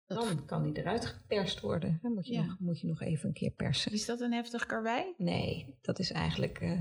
dan 0.07 0.45
kan 0.45 0.63
die 0.63 0.77
eruit 0.79 1.07
geperst 1.07 1.61
worden. 1.61 1.99
Dan 2.03 2.13
moet 2.15 2.27
je, 2.27 2.33
Ja. 2.33 2.45
nog, 2.47 2.59
moet 2.59 2.81
je 2.81 2.87
nog 2.87 3.01
even 3.03 3.29
een 3.29 3.35
keer 3.35 3.51
persen. 3.51 3.93
is 3.93 4.07
dat 4.07 4.21
een 4.21 4.33
heftig 4.33 4.67
karwei? 4.67 5.15
Nee, 5.17 5.79
dat 5.81 5.99
is 5.99 6.11
eigenlijk 6.11 6.59
eh 6.61 6.81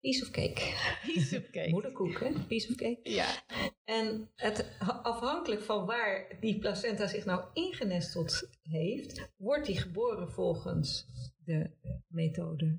piece 0.00 0.22
of 0.22 0.30
cake. 0.30 0.74
Piece 1.06 1.38
of 1.38 1.50
cake. 1.50 1.70
Moederkoek, 1.70 2.20
hè? 2.20 2.32
Piece 2.48 2.68
of 2.70 2.76
cake. 2.76 3.00
Ja. 3.02 3.42
En 3.84 4.30
het, 4.36 4.76
afhankelijk 5.02 5.62
van 5.62 5.86
waar 5.86 6.36
die 6.40 6.58
placenta 6.58 7.06
zich 7.06 7.24
nou 7.24 7.44
ingenesteld 7.52 8.48
heeft, 8.62 9.30
wordt 9.36 9.66
die 9.66 9.78
geboren 9.78 10.30
volgens 10.30 11.06
de 11.44 11.70
methode 12.08 12.78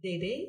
DD, 0.00 0.48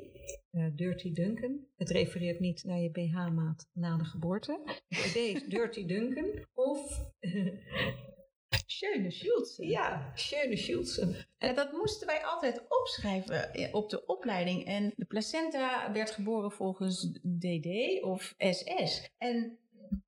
eh, 0.50 0.66
Dirty 0.74 1.12
Duncan. 1.12 1.66
Het 1.76 1.90
refereert 1.90 2.40
niet 2.40 2.64
naar 2.64 2.78
je 2.78 2.90
BH-maat 2.90 3.68
na 3.72 3.96
de 3.96 4.04
geboorte. 4.04 4.60
DD 4.88 5.16
is 5.16 5.44
Dirty 5.44 5.86
Duncan 5.86 6.46
of 6.54 7.00
Schöne 8.82 9.10
Schulze. 9.10 9.66
Ja, 9.66 10.12
schöne 10.14 10.56
Schulze. 10.56 11.26
En 11.38 11.54
dat 11.54 11.72
moesten 11.72 12.06
wij 12.06 12.24
altijd 12.24 12.62
opschrijven 12.68 13.50
op 13.72 13.90
de 13.90 14.06
opleiding. 14.06 14.66
En 14.66 14.92
de 14.96 15.04
placenta 15.04 15.92
werd 15.92 16.10
geboren 16.10 16.52
volgens 16.52 17.18
DD 17.22 18.02
of 18.02 18.34
SS. 18.38 19.10
En 19.18 19.58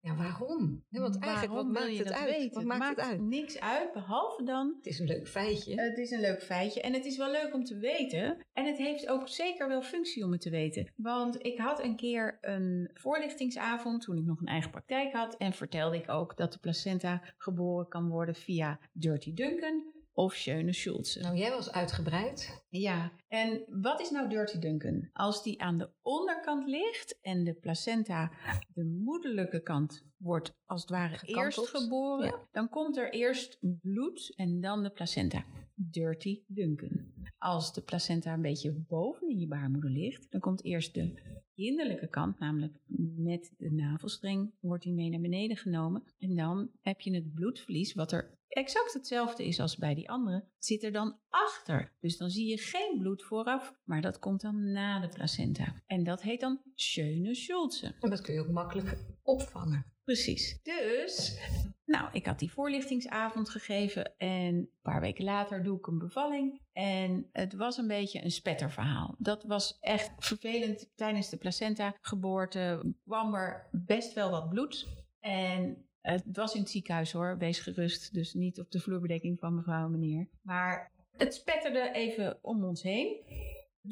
Ja, 0.04 0.14
waarom? 0.16 0.84
Ja, 0.88 1.00
want 1.00 1.18
eigenlijk, 1.18 1.52
waarom 1.52 1.72
wat 1.72 1.82
maakt 1.82 1.98
het 1.98 2.12
uit? 2.12 2.30
weten? 2.30 2.48
Wat 2.48 2.58
Het 2.58 2.66
maakt 2.66 2.80
maakt 2.80 2.96
het 2.96 3.06
uit? 3.10 3.20
niks 3.20 3.60
uit, 3.60 3.92
behalve 3.92 4.42
dan 4.42 4.74
Het 4.76 4.86
is 4.86 4.98
een 4.98 5.06
leuk 5.06 5.28
feitje. 5.28 5.80
Het 5.80 5.98
is 5.98 6.10
een 6.10 6.20
leuk 6.20 6.42
feitje 6.42 6.80
en 6.80 6.92
het 6.92 7.04
is 7.04 7.16
wel 7.16 7.30
leuk 7.30 7.54
om 7.54 7.64
te 7.64 7.78
weten. 7.78 8.36
En 8.52 8.66
het 8.66 8.76
heeft 8.76 9.08
ook 9.08 9.28
zeker 9.28 9.68
wel 9.68 9.82
functie 9.82 10.24
om 10.24 10.32
het 10.32 10.40
te 10.40 10.50
weten. 10.50 10.92
Want 10.96 11.44
ik 11.46 11.58
had 11.58 11.82
een 11.82 11.96
keer 11.96 12.38
een 12.40 12.90
voorlichtingsavond 12.94 14.02
toen 14.02 14.16
ik 14.16 14.24
nog 14.24 14.40
een 14.40 14.46
eigen 14.46 14.70
praktijk 14.70 15.12
had. 15.12 15.36
En 15.36 15.52
vertelde 15.52 15.96
ik 15.96 16.10
ook 16.10 16.36
dat 16.36 16.52
de 16.52 16.58
placenta 16.58 17.22
geboren 17.36 17.88
kan 17.88 18.08
worden 18.08 18.34
via 18.34 18.78
Dirty 18.92 19.34
Duncan 19.34 19.93
of 20.14 20.34
Schöne 20.34 20.72
Schulze. 20.72 21.20
nou, 21.20 21.36
jij 21.36 21.50
was 21.50 21.72
uitgebreid. 21.72 22.64
Ja, 22.68 23.12
en 23.28 23.64
wat 23.68 24.00
is 24.00 24.10
nou 24.10 24.28
Dirty 24.28 24.58
Duncan? 24.58 25.08
Als 25.12 25.42
die 25.42 25.62
aan 25.62 25.78
de 25.78 25.90
onderkant 26.02 26.66
ligt 26.66 27.18
en 27.20 27.44
de 27.44 27.54
placenta, 27.54 28.30
de 28.74 28.84
moederlijke 28.84 29.62
kant, 29.62 30.04
wordt 30.16 30.54
als 30.64 30.80
het 30.80 30.90
ware 30.90 31.16
Gekanteld. 31.18 31.56
eerst 31.66 31.76
geboren, 31.82 32.26
Ja. 32.26 32.48
dan 32.52 32.68
komt 32.68 32.96
er 32.96 33.12
eerst 33.12 33.58
bloed 33.80 34.32
en 34.36 34.60
dan 34.60 34.82
de 34.82 34.90
placenta. 34.90 35.44
Dirty 35.74 36.42
Duncan. 36.46 37.12
Als 37.38 37.72
de 37.72 37.82
placenta 37.82 38.32
een 38.32 38.42
beetje 38.42 38.72
boven 38.72 39.28
in 39.28 39.38
je 39.38 39.46
baarmoeder 39.46 39.90
ligt, 39.90 40.30
dan 40.30 40.40
komt 40.40 40.64
eerst 40.64 40.94
de 40.94 41.22
kinderlijke 41.54 42.08
kant, 42.08 42.38
namelijk 42.38 42.78
met 43.16 43.54
de 43.56 43.70
navelstreng, 43.72 44.54
wordt 44.60 44.82
die 44.84 44.92
mee 44.92 45.10
naar 45.10 45.20
beneden 45.20 45.56
genomen. 45.56 46.02
En 46.18 46.36
dan 46.36 46.70
heb 46.80 47.00
je 47.00 47.14
het 47.14 47.34
bloedverlies, 47.34 47.94
wat 47.94 48.12
er 48.12 48.38
exact 48.48 48.92
hetzelfde 48.92 49.46
is 49.46 49.60
als 49.60 49.76
bij 49.76 49.94
die 49.94 50.10
andere, 50.10 50.44
zit 50.58 50.82
er 50.82 50.92
dan 50.92 51.18
achter. 51.28 51.92
Dus 52.00 52.16
dan 52.16 52.30
zie 52.30 52.46
je 52.48 52.58
geen 52.58 52.98
bloed 52.98 53.22
vooraf, 53.22 53.74
maar 53.84 54.00
dat 54.02 54.18
komt 54.18 54.40
dan 54.40 54.72
na 54.72 55.00
de 55.00 55.08
placenta. 55.08 55.82
En 55.86 56.04
dat 56.04 56.22
heet 56.22 56.40
dan 56.40 56.60
Schöne 56.74 57.34
Schulze. 57.34 57.94
En 58.00 58.10
dat 58.10 58.20
kun 58.20 58.34
je 58.34 58.40
ook 58.40 58.50
makkelijk 58.50 59.04
opvangen. 59.22 59.92
Precies. 60.04 60.58
Dus, 60.62 61.38
nou, 61.86 62.08
ik 62.12 62.26
had 62.26 62.38
die 62.38 62.52
voorlichtingsavond 62.52 63.48
gegeven 63.48 64.18
en 64.18 64.54
een 64.54 64.70
paar 64.82 65.00
weken 65.00 65.24
later 65.24 65.62
doe 65.62 65.78
ik 65.78 65.86
een 65.86 65.98
bevalling. 65.98 66.60
En 66.72 67.28
het 67.32 67.54
was 67.54 67.76
een 67.76 67.88
beetje 67.88 68.24
een 68.24 68.30
spetterverhaal. 68.30 69.14
Dat 69.18 69.44
was 69.44 69.78
echt 69.80 70.12
vervelend. 70.18 70.90
Tijdens 70.94 71.28
de 71.28 71.36
placenta-geboorte 71.36 72.94
kwam 73.04 73.34
er 73.34 73.68
best 73.72 74.12
wel 74.12 74.30
wat 74.30 74.48
bloed. 74.48 74.88
En 75.20 75.86
het 76.00 76.24
was 76.32 76.54
in 76.54 76.60
het 76.60 76.70
ziekenhuis 76.70 77.12
hoor, 77.12 77.38
wees 77.38 77.58
gerust. 77.58 78.14
Dus 78.14 78.34
niet 78.34 78.60
op 78.60 78.70
de 78.70 78.80
vloerbedekking 78.80 79.38
van 79.38 79.54
mevrouw 79.54 79.84
en 79.84 79.90
meneer. 79.90 80.28
Maar 80.42 80.92
het 81.16 81.34
spetterde 81.34 81.90
even 81.92 82.38
om 82.42 82.64
ons 82.64 82.82
heen. 82.82 83.16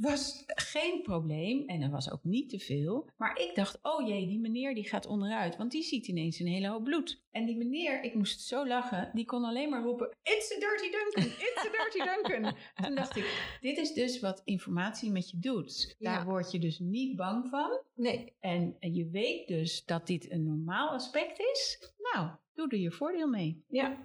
Was 0.01 0.43
geen 0.47 1.03
probleem 1.03 1.69
en 1.69 1.83
er 1.83 1.91
was 1.91 2.11
ook 2.13 2.25
niet 2.25 2.49
te 2.51 2.59
veel. 2.59 3.09
Maar 3.17 3.39
ik 3.41 3.55
dacht, 3.55 3.79
oh 3.83 4.09
jee, 4.09 4.27
die 4.27 4.39
meneer 4.41 4.75
die 4.75 4.89
gaat 4.89 5.07
onderuit. 5.07 5.57
Want 5.57 5.71
die 5.71 5.83
ziet 5.83 6.07
ineens 6.09 6.39
een 6.39 6.47
hele 6.47 6.69
hoop 6.69 6.85
bloed. 6.85 7.23
En 7.31 7.47
die 7.47 7.57
meneer, 7.57 8.03
ik 8.03 8.15
moest 8.15 8.41
zo 8.41 8.67
lachen, 8.67 9.11
die 9.13 9.25
kon 9.25 9.45
alleen 9.45 9.71
maar 9.71 9.83
roepen... 9.83 10.17
It's 10.23 10.53
a 10.57 10.59
dirty 10.59 10.91
Duncan, 10.91 11.33
it's 11.39 11.67
a 11.67 11.71
dirty 11.71 11.99
Duncan. 11.99 12.55
Toen 12.87 12.95
dacht 12.95 13.17
ik, 13.17 13.57
dit 13.61 13.77
is 13.79 13.93
dus 13.93 14.21
wat 14.21 14.43
informatie 14.45 15.11
met 15.11 15.31
je 15.31 15.39
doet. 15.39 15.95
Daar 15.99 16.19
Ja. 16.19 16.25
word 16.25 16.51
je 16.51 16.59
dus 16.59 16.79
niet 16.79 17.17
bang 17.17 17.49
van. 17.49 17.81
Nee, 17.95 18.33
En 18.41 18.77
je 18.81 19.09
weet 19.11 19.49
dus 19.49 19.85
dat 19.85 20.07
dit 20.07 20.31
een 20.31 20.45
normaal 20.45 20.89
aspect 20.89 21.39
is. 21.41 21.93
Nou, 22.13 22.31
doe 22.55 22.69
er 22.69 22.79
je 22.79 22.91
voordeel 22.91 23.29
mee. 23.29 23.65
ja. 23.69 23.99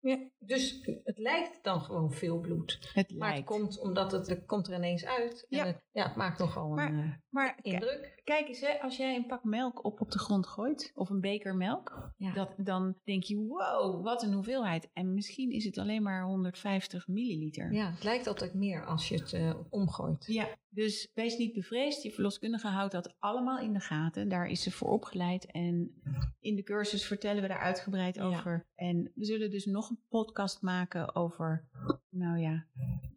Ja. 0.00 0.18
Dus 0.38 0.80
het 1.04 1.18
lijkt 1.18 1.58
dan 1.62 1.80
gewoon 1.80 2.12
veel 2.12 2.38
bloed. 2.40 2.90
Het 2.94 3.14
Maar 3.18 3.34
het 3.34 3.44
komt 3.44 3.80
omdat 3.80 4.12
het, 4.12 4.26
het 4.26 4.46
komt 4.46 4.68
er 4.68 4.74
ineens 4.74 5.04
uit. 5.04 5.46
En 5.48 5.58
Ja. 5.58 5.66
Het, 5.66 5.82
ja, 5.90 6.06
het 6.06 6.16
maakt 6.16 6.38
nogal 6.38 6.64
een 6.68 6.74
Maar- 6.74 6.92
eh, 7.04 7.10
Maar 7.28 7.58
indruk. 7.62 8.20
kijk 8.24 8.48
eens, 8.48 8.60
hè, 8.60 8.80
als 8.80 8.96
jij 8.96 9.16
een 9.16 9.26
pak 9.26 9.44
melk 9.44 9.84
op 9.84 10.00
op 10.00 10.10
de 10.10 10.18
grond 10.18 10.46
gooit, 10.46 10.90
of 10.94 11.10
een 11.10 11.20
beker 11.20 11.56
melk, 11.56 12.12
Ja. 12.16 12.32
dat, 12.32 12.54
dan 12.56 12.94
denk 13.04 13.22
je, 13.24 13.36
wow, 13.36 14.04
wat 14.04 14.22
een 14.22 14.32
hoeveelheid. 14.32 14.90
En 14.92 15.14
misschien 15.14 15.50
is 15.50 15.64
het 15.64 15.78
alleen 15.78 16.02
maar 16.02 16.24
150 16.24 17.06
milliliter. 17.08 17.72
ja, 17.72 17.90
het 17.90 18.04
lijkt 18.04 18.26
altijd 18.26 18.54
meer 18.54 18.86
als 18.86 19.08
je 19.08 19.14
het 19.18 19.32
eh, 19.32 19.54
omgooit. 19.70 20.24
Ja, 20.26 20.48
dus 20.68 21.10
wees 21.14 21.36
niet 21.36 21.52
bevreesd. 21.52 22.02
Je 22.02 22.10
verloskundige 22.12 22.66
houdt 22.68 22.92
dat 22.92 23.14
allemaal 23.18 23.58
in 23.58 23.72
de 23.72 23.80
gaten. 23.80 24.28
Daar 24.28 24.46
is 24.46 24.62
ze 24.62 24.70
voor 24.70 24.88
opgeleid. 24.88 25.46
En 25.46 26.02
in 26.40 26.56
de 26.56 26.62
cursus 26.62 27.06
vertellen 27.06 27.42
we 27.42 27.48
daar 27.48 27.58
uitgebreid 27.60 28.20
over. 28.20 28.66
En 28.74 29.12
we 29.14 29.24
zullen 29.24 29.50
dus 29.50 29.64
nog 29.64 29.89
een 29.90 30.00
podcast 30.08 30.62
maken 30.62 31.14
over, 31.14 31.68
nou 32.08 32.38
ja, 32.38 32.66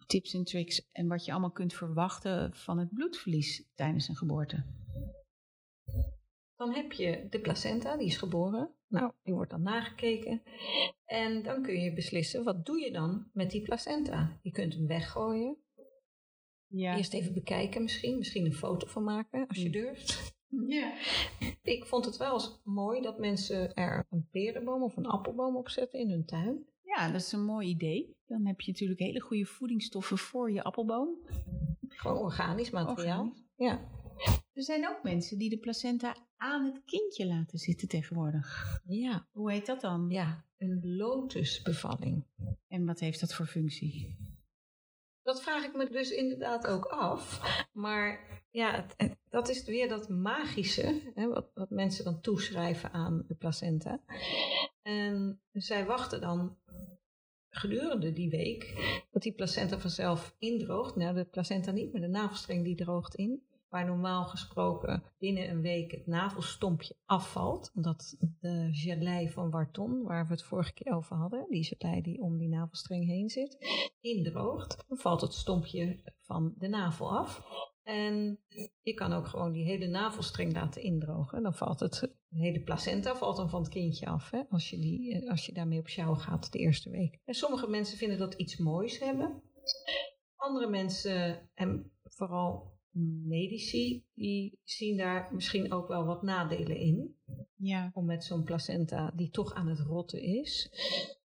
tips 0.07 0.33
en 0.33 0.43
tricks. 0.43 0.89
En 0.91 1.07
wat 1.07 1.25
je 1.25 1.31
allemaal 1.31 1.51
kunt 1.51 1.73
verwachten 1.73 2.53
van 2.53 2.77
het 2.77 2.93
bloedverlies 2.93 3.69
tijdens 3.75 4.07
een 4.07 4.15
geboorte. 4.15 4.63
Dan 6.55 6.73
heb 6.73 6.91
je 6.91 7.27
de 7.29 7.39
placenta, 7.39 7.97
die 7.97 8.07
is 8.07 8.17
geboren. 8.17 8.69
Nou, 8.87 9.11
die 9.23 9.33
wordt 9.33 9.51
dan 9.51 9.61
nagekeken. 9.61 10.41
En 11.05 11.43
dan 11.43 11.61
kun 11.61 11.79
je 11.79 11.93
beslissen, 11.93 12.43
wat 12.43 12.65
doe 12.65 12.79
je 12.79 12.91
dan 12.91 13.29
met 13.33 13.51
die 13.51 13.61
placenta? 13.61 14.39
Je 14.41 14.51
kunt 14.51 14.73
hem 14.73 14.87
weggooien. 14.87 15.57
Ja. 16.67 16.97
Eerst 16.97 17.13
even 17.13 17.33
bekijken 17.33 17.83
misschien. 17.83 18.17
Misschien 18.17 18.45
een 18.45 18.53
foto 18.53 18.87
van 18.87 19.03
maken, 19.03 19.47
als 19.47 19.57
je 19.57 19.65
Mm. 19.65 19.71
durft. 19.71 20.35
Ja. 20.67 20.93
Ik 21.61 21.85
vond 21.85 22.05
het 22.05 22.17
wel 22.17 22.33
eens 22.33 22.61
mooi 22.63 23.01
dat 23.01 23.19
mensen 23.19 23.73
er 23.73 24.07
een 24.09 24.27
perenboom 24.31 24.83
of 24.83 24.97
een 24.97 25.05
appelboom 25.05 25.55
op 25.55 25.69
zetten 25.69 25.99
in 25.99 26.09
hun 26.09 26.25
tuin. 26.25 26.65
Ja, 26.83 27.11
dat 27.11 27.21
is 27.21 27.31
een 27.31 27.45
mooi 27.45 27.67
idee. 27.67 28.15
Dan 28.25 28.45
heb 28.45 28.61
je 28.61 28.71
natuurlijk 28.71 28.99
hele 28.99 29.19
goede 29.19 29.45
voedingsstoffen 29.45 30.17
voor 30.17 30.51
je 30.51 30.63
appelboom. 30.63 31.09
Gewoon 31.87 32.17
organisch 32.17 32.69
materiaal. 32.69 33.19
Organisch. 33.19 33.43
Ja. 33.55 33.91
Er 34.53 34.63
zijn 34.63 34.87
ook 34.89 35.03
mensen 35.03 35.37
die 35.37 35.49
de 35.49 35.57
placenta 35.57 36.15
aan 36.37 36.65
het 36.65 36.81
kindje 36.85 37.27
laten 37.27 37.59
zitten 37.59 37.87
tegenwoordig. 37.87 38.79
Ja. 38.85 39.27
Hoe 39.31 39.51
heet 39.51 39.65
dat 39.65 39.81
dan? 39.81 40.09
ja, 40.09 40.45
een 40.57 40.95
lotusbevalling. 40.95 42.25
En 42.67 42.85
wat 42.85 42.99
heeft 42.99 43.19
dat 43.19 43.33
voor 43.33 43.45
functie? 43.45 44.17
Dat 45.23 45.41
vraag 45.41 45.65
ik 45.65 45.75
me 45.75 45.89
dus 45.89 46.11
inderdaad 46.11 46.67
ook 46.67 46.85
af. 46.85 47.41
Maar 47.73 48.19
ja, 48.51 48.85
dat 49.29 49.49
is 49.49 49.63
weer 49.63 49.89
dat 49.89 50.09
magische, 50.09 51.01
hè, 51.15 51.27
wat, 51.27 51.51
wat 51.53 51.69
mensen 51.69 52.03
dan 52.03 52.21
toeschrijven 52.21 52.91
aan 52.91 53.23
de 53.27 53.35
placenta. 53.35 54.01
En 54.81 55.41
zij 55.51 55.85
wachten 55.85 56.21
dan 56.21 56.57
gedurende 57.49 58.13
die 58.13 58.29
week 58.29 58.73
dat 59.11 59.21
die 59.21 59.33
placenta 59.33 59.79
vanzelf 59.79 60.35
indroogt. 60.39 60.95
Nou, 60.95 61.15
de 61.15 61.25
placenta 61.25 61.71
niet, 61.71 61.91
maar 61.91 62.01
de 62.01 62.07
navelstreng 62.07 62.63
die 62.63 62.75
droogt 62.75 63.15
in. 63.15 63.43
Waar 63.73 63.85
normaal 63.85 64.25
gesproken 64.25 65.03
binnen 65.17 65.49
een 65.49 65.61
week 65.61 65.91
het 65.91 66.07
navelstompje 66.07 66.95
afvalt. 67.05 67.71
Omdat 67.75 68.15
de 68.39 68.69
gelei 68.71 69.29
van 69.29 69.49
Warton, 69.49 70.03
waar 70.03 70.27
we 70.27 70.33
het 70.33 70.43
vorige 70.43 70.73
keer 70.73 70.93
over 70.93 71.15
hadden, 71.15 71.45
die 71.49 71.63
gelei 71.63 72.01
die 72.01 72.21
om 72.21 72.37
die 72.37 72.49
navelstreng 72.49 73.05
heen 73.05 73.29
zit, 73.29 73.57
indroogt. 74.01 74.83
Dan 74.87 74.97
valt 74.97 75.21
het 75.21 75.33
stompje 75.33 75.99
van 76.21 76.53
de 76.57 76.67
navel 76.67 77.17
af. 77.17 77.43
En 77.83 78.39
je 78.81 78.93
kan 78.93 79.13
ook 79.13 79.27
gewoon 79.27 79.51
die 79.51 79.65
hele 79.65 79.87
navelstreng 79.87 80.53
laten 80.53 80.81
indrogen. 80.81 81.43
Dan 81.43 81.53
valt 81.53 81.79
het, 81.79 81.99
de 82.27 82.39
hele 82.39 82.63
placenta 82.63 83.15
valt 83.15 83.37
dan 83.37 83.49
van 83.49 83.61
het 83.61 83.71
kindje 83.71 84.05
af. 84.05 84.29
Hè? 84.31 84.41
Als, 84.49 84.69
je 84.69 84.79
die, 84.79 85.13
eh, 85.13 85.29
als 85.29 85.45
je 85.45 85.53
daarmee 85.53 85.79
op 85.79 85.87
sjouw 85.87 86.15
gaat 86.15 86.51
de 86.51 86.59
eerste 86.59 86.89
week. 86.89 87.19
En 87.25 87.33
sommige 87.33 87.67
mensen 87.67 87.97
vinden 87.97 88.17
dat 88.17 88.33
iets 88.33 88.57
moois 88.57 88.99
hebben. 88.99 89.43
Andere 90.35 90.69
mensen, 90.69 91.49
en 91.53 91.91
vooral 92.03 92.72
medici, 93.27 94.03
die 94.13 94.59
zien 94.63 94.97
daar 94.97 95.29
misschien 95.33 95.71
ook 95.73 95.87
wel 95.87 96.05
wat 96.05 96.21
nadelen 96.23 96.77
in. 96.77 97.15
Ja. 97.55 97.91
Om 97.93 98.05
met 98.05 98.23
zo'n 98.23 98.43
placenta 98.43 99.11
die 99.15 99.29
toch 99.29 99.53
aan 99.53 99.67
het 99.67 99.79
rotten 99.79 100.21
is. 100.21 100.69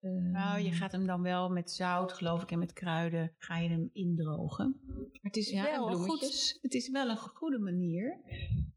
eh, 0.01 0.11
Nou, 0.11 0.61
je 0.61 0.73
gaat 0.73 0.93
hem 0.93 1.07
dan 1.07 1.23
wel 1.23 1.49
met 1.51 1.71
zout, 1.71 2.13
geloof 2.13 2.43
ik, 2.43 2.51
en 2.51 2.59
met 2.59 2.73
kruiden 2.73 3.33
ga 3.39 3.59
je 3.59 3.69
hem 3.69 3.91
indrogen. 3.93 4.81
Maar 4.87 5.07
het 5.23 5.37
is, 5.37 5.51
Ja, 5.51 5.63
wel, 5.63 5.87
bloemetjes. 5.87 6.51
goed, 6.53 6.59
het 6.63 6.75
is 6.75 6.89
wel 6.91 7.09
een 7.09 7.17
goede 7.17 7.59
manier 7.59 8.21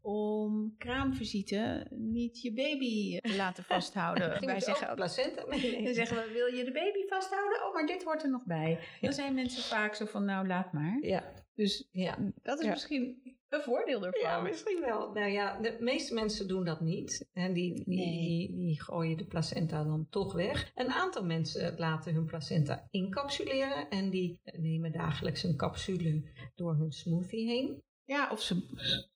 om 0.01 0.75
kraamvisite 0.77 1.87
niet 1.89 2.41
je 2.41 2.53
baby 2.53 3.19
te 3.19 3.35
laten 3.35 3.63
vasthouden. 3.73 4.45
Wij 4.45 4.59
zeggen 4.59 4.89
ook 4.89 4.95
placenta 4.95 5.45
meenemen. 5.47 5.83
dan 5.85 5.93
zeggen 5.93 6.17
we, 6.17 6.31
wil 6.33 6.45
je 6.57 6.63
de 6.63 6.71
baby 6.71 7.07
vasthouden? 7.07 7.65
Oh, 7.67 7.73
maar 7.73 7.85
dit 7.87 8.03
hoort 8.03 8.23
er 8.23 8.29
nog 8.29 8.43
bij. 8.45 8.79
Dan 9.01 9.13
zijn 9.13 9.33
mensen 9.33 9.63
vaak 9.63 9.95
zo 9.95 10.05
van, 10.05 10.25
nou, 10.25 10.47
laat 10.47 10.73
maar. 10.73 10.97
Ja, 11.01 11.23
Dus 11.55 11.89
ja. 11.91 12.17
dat 12.43 12.59
is 12.59 12.65
Ja. 12.65 12.71
misschien 12.71 13.33
een 13.49 13.61
voordeel 13.61 14.05
ervan. 14.05 14.21
Ja, 14.21 14.41
misschien 14.41 14.79
wel. 14.79 15.11
Nou 15.13 15.31
ja, 15.31 15.59
de 15.61 15.77
meeste 15.79 16.13
mensen 16.13 16.47
doen 16.47 16.65
dat 16.65 16.81
niet. 16.81 17.29
En 17.33 17.53
die, 17.53 17.73
die, 17.73 17.83
Nee. 17.97 18.19
die, 18.47 18.57
die 18.57 18.81
gooien 18.81 19.17
de 19.17 19.25
placenta 19.25 19.83
dan 19.83 20.07
toch 20.09 20.33
weg. 20.33 20.71
Een 20.75 20.89
aantal 20.91 21.25
mensen 21.25 21.77
laten 21.77 22.13
hun 22.13 22.25
placenta 22.25 22.87
incapsuleren. 22.91 23.89
En 23.89 24.09
die 24.09 24.39
nemen 24.43 24.91
dagelijks 24.91 25.43
een 25.43 25.55
capsule 25.57 26.23
door 26.55 26.75
hun 26.75 26.91
smoothie 26.91 27.45
heen. 27.47 27.81
Ja, 28.05 28.31
of 28.31 28.41
ze 28.41 28.65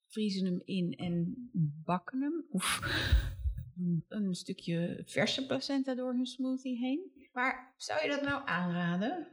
vriezen 0.08 0.44
hem 0.44 0.60
in 0.64 0.92
en 0.92 1.34
bakken 1.84 2.20
hem. 2.22 2.46
Of 2.50 2.80
een 4.08 4.34
stukje 4.34 5.02
verse 5.06 5.46
placenta 5.46 5.94
door 5.94 6.12
hun 6.12 6.26
smoothie 6.26 6.78
heen. 6.78 7.28
Maar 7.32 7.74
zou 7.76 8.02
je 8.02 8.08
dat 8.08 8.22
nou 8.22 8.42
aanraden? 8.44 9.26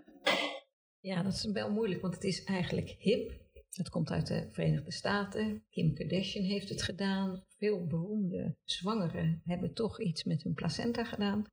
Ja, 0.99 1.23
dat 1.23 1.33
is 1.33 1.45
wel 1.45 1.71
moeilijk, 1.71 2.01
want 2.01 2.13
het 2.13 2.23
is 2.23 2.43
eigenlijk 2.43 2.89
hip. 2.89 3.45
Het 3.71 3.89
komt 3.89 4.09
uit 4.09 4.27
de 4.27 4.47
Verenigde 4.51 4.91
Staten. 4.91 5.63
Kim 5.69 5.93
Kardashian 5.93 6.45
heeft 6.45 6.69
het 6.69 6.81
gedaan. 6.81 7.43
Veel 7.47 7.87
beroemde 7.87 8.57
zwangeren 8.63 9.41
hebben 9.43 9.73
toch 9.73 10.01
iets 10.01 10.23
met 10.23 10.43
hun 10.43 10.53
placenta 10.53 11.03
gedaan. 11.03 11.43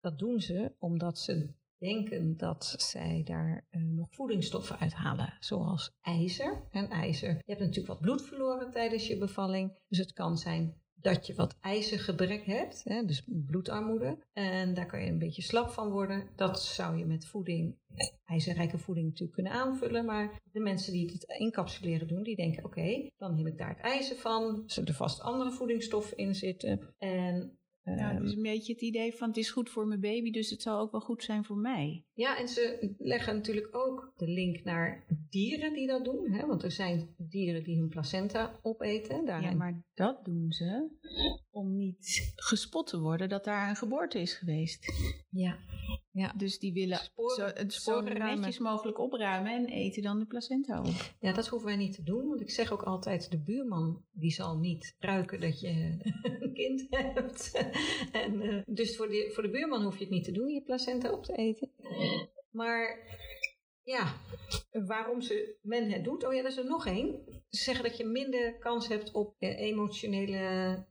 Dat 0.00 0.18
doen 0.18 0.40
ze 0.40 0.74
omdat 0.78 1.18
ze 1.18 1.54
denken 1.78 2.36
dat 2.36 2.74
zij 2.76 3.22
daar 3.24 3.66
uh, 3.70 3.82
nog 3.82 4.08
voedingsstoffen 4.10 4.78
uithalen, 4.78 5.36
zoals 5.40 5.90
ijzer. 6.00 6.66
En 6.70 6.88
ijzer, 6.88 7.30
je 7.30 7.42
hebt 7.52 7.60
natuurlijk 7.60 7.86
wat 7.86 8.00
bloed 8.00 8.22
verloren 8.22 8.70
tijdens 8.70 9.06
je 9.06 9.18
bevalling, 9.18 9.78
dus 9.88 9.98
het 9.98 10.12
kan 10.12 10.36
zijn 10.36 10.82
dat 11.00 11.26
je 11.26 11.34
wat 11.34 11.56
ijzergebrek 11.60 12.44
hebt, 12.44 12.84
hè, 12.84 13.04
dus 13.04 13.24
bloedarmoede. 13.26 14.18
En 14.32 14.74
daar 14.74 14.86
kan 14.86 15.00
je 15.00 15.10
een 15.10 15.18
beetje 15.18 15.42
slap 15.42 15.70
van 15.70 15.90
worden. 15.90 16.28
Dat 16.36 16.62
zou 16.62 16.96
je 16.98 17.04
met 17.04 17.26
voeding, 17.26 17.76
ijzerrijke 18.24 18.78
voeding 18.78 19.06
natuurlijk 19.06 19.34
kunnen 19.34 19.52
aanvullen. 19.52 20.04
Maar 20.04 20.40
de 20.52 20.60
mensen 20.60 20.92
die 20.92 21.12
het 21.12 21.26
encapsuleren 21.26 22.08
doen, 22.08 22.22
die 22.22 22.36
denken 22.36 22.64
oké, 22.64 23.10
dan 23.16 23.34
neem 23.34 23.46
ik 23.46 23.58
daar 23.58 23.68
het 23.68 23.80
ijzer 23.80 24.16
van. 24.16 24.54
Er 24.54 24.70
zullen 24.70 24.94
vast 24.94 25.20
andere 25.20 25.50
voedingsstoffen 25.52 26.16
in 26.16 26.34
zitten. 26.34 26.94
En 26.98 27.58
ja, 27.96 28.14
het 28.14 28.22
is 28.22 28.34
een 28.34 28.42
beetje 28.42 28.72
het 28.72 28.82
idee 28.82 29.14
van 29.14 29.28
het 29.28 29.36
is 29.36 29.50
goed 29.50 29.70
voor 29.70 29.86
mijn 29.86 30.00
baby, 30.00 30.30
dus 30.30 30.50
het 30.50 30.62
zal 30.62 30.78
ook 30.78 30.90
wel 30.90 31.00
goed 31.00 31.22
zijn 31.22 31.44
voor 31.44 31.56
mij. 31.56 32.04
Ja, 32.12 32.38
en 32.38 32.48
ze 32.48 32.94
leggen 32.98 33.34
natuurlijk 33.34 33.76
ook 33.76 34.12
de 34.16 34.28
link 34.28 34.64
naar 34.64 35.06
dieren 35.28 35.72
die 35.72 35.86
dat 35.86 36.04
doen. 36.04 36.30
Hè? 36.30 36.46
Want 36.46 36.62
er 36.62 36.70
zijn 36.70 37.14
dieren 37.16 37.64
die 37.64 37.78
hun 37.78 37.88
placenta 37.88 38.58
opeten. 38.62 39.24
Daarin... 39.24 39.50
Ja, 39.50 39.56
maar 39.56 39.82
dat 39.94 40.24
doen 40.24 40.52
ze 40.52 40.88
om 41.50 41.76
niet 41.76 42.32
gespot 42.36 42.86
te 42.86 43.00
worden 43.00 43.28
dat 43.28 43.44
daar 43.44 43.68
een 43.68 43.76
geboorte 43.76 44.20
is 44.20 44.34
geweest. 44.34 44.92
Ja. 45.30 45.58
Ja. 46.18 46.32
Dus 46.36 46.58
die 46.58 46.72
willen 46.72 46.98
sporen, 46.98 47.70
zo, 47.70 47.80
zo 47.80 48.00
netjes 48.00 48.58
mogelijk 48.58 48.98
opruimen 48.98 49.52
en 49.52 49.66
eten 49.66 50.02
dan 50.02 50.18
de 50.18 50.26
placenta 50.26 50.80
op. 50.80 51.14
Ja, 51.20 51.32
dat 51.32 51.46
hoeven 51.46 51.68
wij 51.68 51.76
niet 51.76 51.94
te 51.94 52.02
doen. 52.02 52.28
Want 52.28 52.40
ik 52.40 52.50
zeg 52.50 52.72
ook 52.72 52.82
altijd, 52.82 53.30
de 53.30 53.38
buurman 53.38 54.04
die 54.12 54.30
zal 54.30 54.58
niet 54.58 54.96
ruiken 54.98 55.40
dat 55.40 55.60
je 55.60 55.68
een 56.40 56.54
kind 56.54 56.86
hebt. 56.90 57.52
en, 58.12 58.42
uh, 58.42 58.62
dus 58.66 58.96
voor 58.96 59.08
de, 59.08 59.30
voor 59.32 59.42
de 59.42 59.50
buurman 59.50 59.82
hoef 59.82 59.94
je 59.94 60.04
het 60.04 60.12
niet 60.12 60.24
te 60.24 60.32
doen, 60.32 60.48
je 60.48 60.62
placenta 60.62 61.12
op 61.12 61.24
te 61.24 61.32
eten. 61.32 61.70
Maar 62.50 62.98
ja, 63.82 64.14
waarom 64.70 65.20
ze, 65.20 65.56
men 65.62 65.90
het 65.90 66.04
doet, 66.04 66.26
oh 66.26 66.34
ja, 66.34 66.42
dat 66.42 66.50
is 66.50 66.58
er 66.58 66.64
nog 66.64 66.86
één. 66.86 67.22
Ze 67.48 67.62
zeggen 67.62 67.84
dat 67.84 67.96
je 67.96 68.04
minder 68.04 68.58
kans 68.58 68.88
hebt 68.88 69.12
op 69.12 69.34
uh, 69.38 69.60
emotionele 69.60 70.84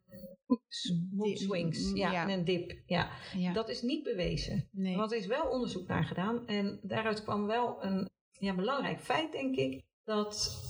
swings. 0.67 1.91
Ja, 1.93 2.11
ja, 2.11 2.23
en 2.23 2.29
een 2.29 2.45
dip. 2.45 2.81
Ja. 2.85 3.11
ja. 3.35 3.53
Dat 3.53 3.69
is 3.69 3.81
niet 3.81 4.03
bewezen. 4.03 4.69
Nee. 4.71 4.95
Want 4.95 5.11
er 5.11 5.17
is 5.17 5.25
wel 5.25 5.49
onderzoek 5.49 5.87
naar 5.87 6.03
gedaan. 6.03 6.47
En 6.47 6.79
daaruit 6.83 7.23
kwam 7.23 7.45
wel 7.45 7.83
een 7.83 8.09
ja, 8.31 8.55
belangrijk 8.55 9.01
feit, 9.01 9.31
denk 9.31 9.55
ik. 9.55 9.85
Dat 10.03 10.61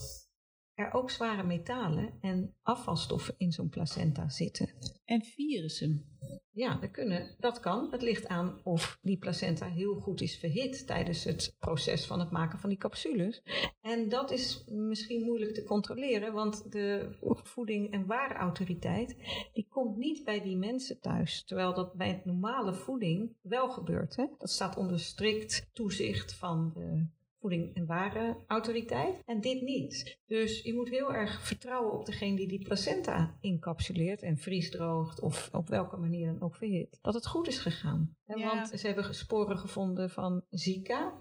er 0.74 0.94
ook 0.94 1.10
zware 1.10 1.44
metalen 1.44 2.18
en 2.22 2.56
afvalstoffen 2.62 3.36
in 3.38 3.52
zo'n 3.52 3.70
placenta 3.70 4.30
zitten. 4.30 4.70
En 5.06 5.24
virussen. 5.24 6.18
Ja, 6.58 6.76
dat, 6.76 6.92
kunnen, 6.92 7.36
dat 7.40 7.60
kan. 7.60 7.88
Het 7.92 8.02
ligt 8.02 8.28
aan 8.28 8.60
of 8.64 9.00
die 9.02 9.18
placenta 9.18 9.66
heel 9.66 9.96
goed 9.96 10.22
is 10.22 10.38
verhit 10.38 10.88
tijdens 10.88 11.24
het 11.24 11.56
proces 11.60 12.06
van 12.06 12.20
het 12.20 12.32
maken 12.32 12.60
van 12.60 12.70
die 12.70 12.78
capsules. 12.78 13.44
En 13.82 14.10
dat 14.10 14.32
is 14.32 14.64
misschien 14.68 15.24
moeilijk 15.24 15.54
te 15.54 15.64
controleren, 15.64 16.34
want 16.34 16.72
de 16.72 17.10
Voeding- 17.44 17.92
en 17.92 18.06
Warenautoriteit 18.06 19.16
die 19.54 19.68
komt 19.70 19.98
niet 19.98 20.24
bij 20.24 20.42
die 20.42 20.58
mensen 20.58 21.00
thuis. 21.00 21.44
Terwijl 21.44 21.74
dat 21.74 21.94
bij 21.94 22.08
het 22.08 22.26
normale 22.26 22.74
voeding 22.74 23.36
wel 23.42 23.70
gebeurt. 23.70 24.16
Hè? 24.16 24.26
Dat 24.38 24.50
staat 24.50 24.78
onder 24.78 25.00
strikt 25.00 25.70
toezicht 25.74 26.34
van 26.34 26.72
de 26.74 27.06
voeding- 27.40 27.76
en 27.76 27.86
warenautoriteit 27.86 29.22
en 29.26 29.42
dit 29.42 29.62
niet. 29.62 30.20
Dus 30.26 30.62
je 30.62 30.74
moet 30.74 30.90
heel 30.90 31.14
erg 31.14 31.42
vertrouwen 31.42 31.94
op 31.94 32.06
degene 32.06 32.36
die 32.36 32.48
die 32.48 32.64
placenta 32.64 33.38
incapsuleert 33.42 34.22
en 34.22 34.38
vriesdroogt 34.38 35.22
of 35.22 35.50
op 35.54 35.68
welke 35.68 35.98
manier 35.98 36.26
dan 36.26 36.42
ook 36.42 36.56
verhit. 36.56 37.00
Dat 37.02 37.14
het 37.14 37.28
goed 37.28 37.48
is 37.48 37.60
gegaan. 37.60 38.16
Want 38.26 38.80
ze 38.80 38.88
hebben 38.88 39.16
sporen 39.16 39.58
gevonden 39.58 40.10
van 40.10 40.44
Zika, 40.50 41.14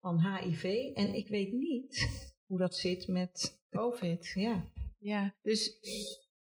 van 0.00 0.26
HIV 0.26 0.64
en 0.94 1.14
ik 1.14 1.28
weet 1.28 1.52
niet 1.52 2.08
hoe 2.46 2.58
dat 2.58 2.74
zit 2.74 3.08
met 3.08 3.60
COVID. 3.70 4.32
Ja. 4.34 4.64
Ja, 4.98 5.34
dus 5.42 5.80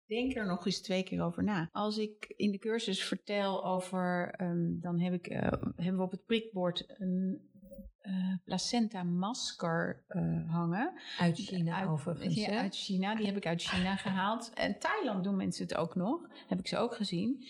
denk 0.06 0.36
er 0.36 0.46
nog 0.46 0.66
eens 0.66 0.82
twee 0.82 1.04
keer 1.04 1.24
over 1.24 1.44
na. 1.44 1.70
Als 1.72 1.98
ik 1.98 2.34
in 2.36 2.52
de 2.52 2.58
cursus 2.58 3.04
vertel 3.04 3.66
over, 3.66 4.36
um, 4.42 4.80
dan 4.82 5.00
heb 5.00 5.14
ik, 5.14 5.30
uh, 5.30 5.40
hebben 5.76 5.98
we 5.98 6.04
op 6.04 6.12
het 6.12 6.26
prikbord 6.26 6.86
een 6.88 7.52
uh, 8.04 8.36
placenta 8.44 9.04
masker 9.04 10.04
uh, 10.10 10.52
hangen. 10.52 10.94
Uit 11.20 11.38
China 11.38 11.76
uit, 11.76 11.90
overigens. 11.90 12.36
Ja, 12.36 12.62
uit 12.62 12.76
China. 12.76 13.16
Die 13.16 13.26
heb 13.26 13.38
ik 13.38 13.46
uit 13.46 13.62
China 13.62 13.96
gehaald. 14.06 14.52
En 14.54 14.80
Thailand 14.80 15.24
doen 15.24 15.36
mensen 15.36 15.64
het 15.64 15.76
ook 15.76 15.96
nog. 15.96 16.28
Heb 16.48 16.60
ik 16.60 16.68
ze 16.68 16.78
ook 16.78 16.96
gezien. 16.96 17.48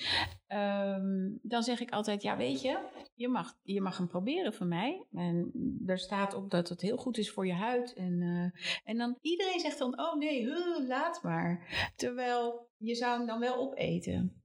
Um, 0.47 1.39
dan 1.41 1.63
zeg 1.63 1.79
ik 1.79 1.91
altijd, 1.91 2.21
ja 2.21 2.37
weet 2.37 2.61
je, 2.61 2.79
je 3.15 3.27
mag, 3.27 3.57
je 3.61 3.81
mag 3.81 3.97
hem 3.97 4.07
proberen 4.07 4.53
van 4.53 4.67
mij. 4.67 5.07
En 5.11 5.51
er 5.85 5.99
staat 5.99 6.33
op 6.33 6.51
dat 6.51 6.69
het 6.69 6.81
heel 6.81 6.97
goed 6.97 7.17
is 7.17 7.31
voor 7.31 7.47
je 7.47 7.53
huid. 7.53 7.93
En, 7.93 8.21
uh, 8.21 8.61
en 8.83 8.97
dan 8.97 9.17
iedereen 9.21 9.59
zegt 9.59 9.77
dan, 9.77 9.99
oh 9.99 10.15
nee, 10.15 10.47
laat 10.87 11.23
maar. 11.23 11.67
Terwijl 11.95 12.69
je 12.77 12.95
zou 12.95 13.17
hem 13.17 13.27
dan 13.27 13.39
wel 13.39 13.55
opeten. 13.57 14.41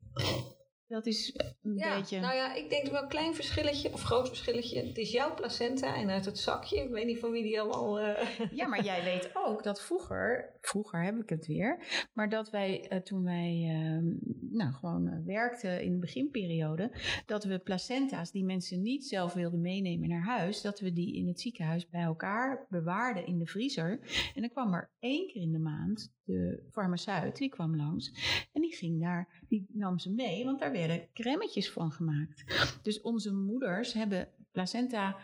Dat 0.89 1.07
is 1.07 1.35
een 1.63 1.77
ja, 1.77 1.99
beetje... 1.99 2.21
Nou 2.21 2.35
ja, 2.35 2.55
ik 2.55 2.71
denk 2.71 2.87
wel 2.87 3.03
een 3.03 3.09
klein 3.09 3.35
verschilletje, 3.35 3.93
of 3.93 4.03
groot 4.03 4.29
verschilletje. 4.29 4.87
Het 4.87 4.99
is 4.99 5.11
jouw 5.11 5.35
placenta 5.35 5.97
en 5.97 6.11
uit 6.11 6.25
het 6.25 6.39
zakje. 6.39 6.83
Ik 6.83 6.91
weet 6.91 7.07
niet 7.07 7.19
van 7.19 7.31
wie 7.31 7.43
die 7.43 7.61
allemaal... 7.61 8.01
Uh... 8.01 8.21
Ja, 8.51 8.67
maar 8.67 8.85
jij 8.85 9.05
weet 9.05 9.31
ook 9.47 9.63
dat 9.63 9.83
vroeger, 9.83 10.53
vroeger 10.61 11.05
heb 11.05 11.17
ik 11.17 11.29
het 11.29 11.47
weer, 11.47 12.07
maar 12.13 12.29
dat 12.29 12.51
wij 12.51 12.93
uh, 12.93 12.99
toen 12.99 13.25
wij 13.25 13.81
uh, 13.83 14.13
nou, 14.51 14.73
gewoon 14.73 15.09
eh, 15.09 15.19
werkten 15.25 15.83
in 15.83 15.93
de 15.93 15.99
beginperiode, 15.99 16.93
dat 17.27 17.45
we 17.45 17.59
placenta's 17.59 18.31
die 18.31 18.45
mensen 18.45 18.83
niet 18.83 19.07
zelf 19.07 19.33
wilden 19.33 19.61
meenemen 19.61 20.09
naar 20.09 20.25
huis, 20.25 20.63
dat 20.63 20.81
we 20.81 20.93
die 20.93 21.17
in 21.17 21.29
het 21.29 21.41
ziekenhuis 21.41 21.89
bij 21.89 22.03
elkaar 22.03 22.67
bewaarden 22.69 23.27
in 23.27 23.39
de 23.39 23.47
vriezer. 23.47 24.01
En 24.35 24.41
dan 24.41 24.51
kwam 24.51 24.75
er 24.75 24.91
één 24.99 25.27
keer 25.27 25.43
in 25.43 25.53
de 25.53 25.59
maand 25.59 26.17
de 26.29 26.69
farmaceut, 26.71 27.37
die 27.37 27.49
kwam 27.49 27.77
langs 27.77 28.13
en 28.53 28.61
die 28.61 28.75
ging 28.75 29.01
daar, 29.01 29.38
die 29.49 29.67
nam 29.73 29.99
ze 29.99 30.11
mee, 30.11 30.45
want 30.45 30.59
daar 30.59 30.73
werden 30.73 31.09
crèmetjes 31.13 31.71
van 31.71 31.93
gemaakt. 31.93 32.45
Dus 32.83 33.01
onze 33.01 33.33
moeders 33.35 33.93
hebben 33.93 34.29
placenta 34.51 35.17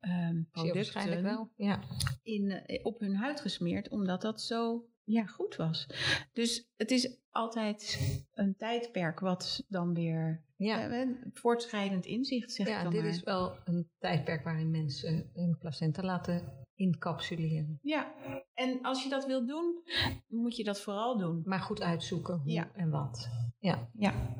um, 0.00 0.48
producten 0.50 1.22
wel. 1.22 1.50
Ja. 1.56 1.80
In, 2.22 2.62
uh, 2.66 2.78
op 2.82 3.00
hun 3.00 3.16
huid 3.16 3.40
gesmeerd, 3.40 3.88
omdat 3.88 4.22
dat 4.22 4.40
zo 4.40 4.84
ja, 5.04 5.26
goed 5.26 5.56
was. 5.56 5.86
Dus 6.32 6.70
het 6.76 6.90
is 6.90 7.18
altijd 7.30 8.00
een 8.32 8.56
tijdperk 8.56 9.20
wat 9.20 9.64
dan 9.68 9.94
weer 9.94 10.44
ja. 10.56 10.88
Uh, 10.88 11.16
voortschrijdend 11.32 12.06
inzicht, 12.06 12.52
zeg 12.52 12.68
ja, 12.68 12.82
dan 12.82 12.92
dit 12.92 13.04
is 13.04 13.22
wel 13.22 13.56
een 13.64 13.90
tijdperk 13.98 14.44
waarin 14.44 14.70
mensen 14.70 15.30
hun 15.32 15.56
placenta 15.58 16.02
laten 16.02 16.66
incapsuleren. 16.74 17.78
Ja, 17.82 18.14
en 18.54 18.82
als 18.82 19.02
je 19.02 19.08
dat 19.08 19.26
wil 19.26 19.46
doen, 19.46 19.82
moet 20.28 20.56
je 20.56 20.64
dat 20.64 20.80
vooral 20.80 21.18
doen. 21.18 21.42
Maar 21.44 21.60
goed 21.60 21.82
uitzoeken 21.82 22.38
hoe 22.38 22.52
ja. 22.52 22.70
en 22.74 22.90
wat. 22.90 23.28
Ja. 23.60 23.90
Ja. 23.92 24.36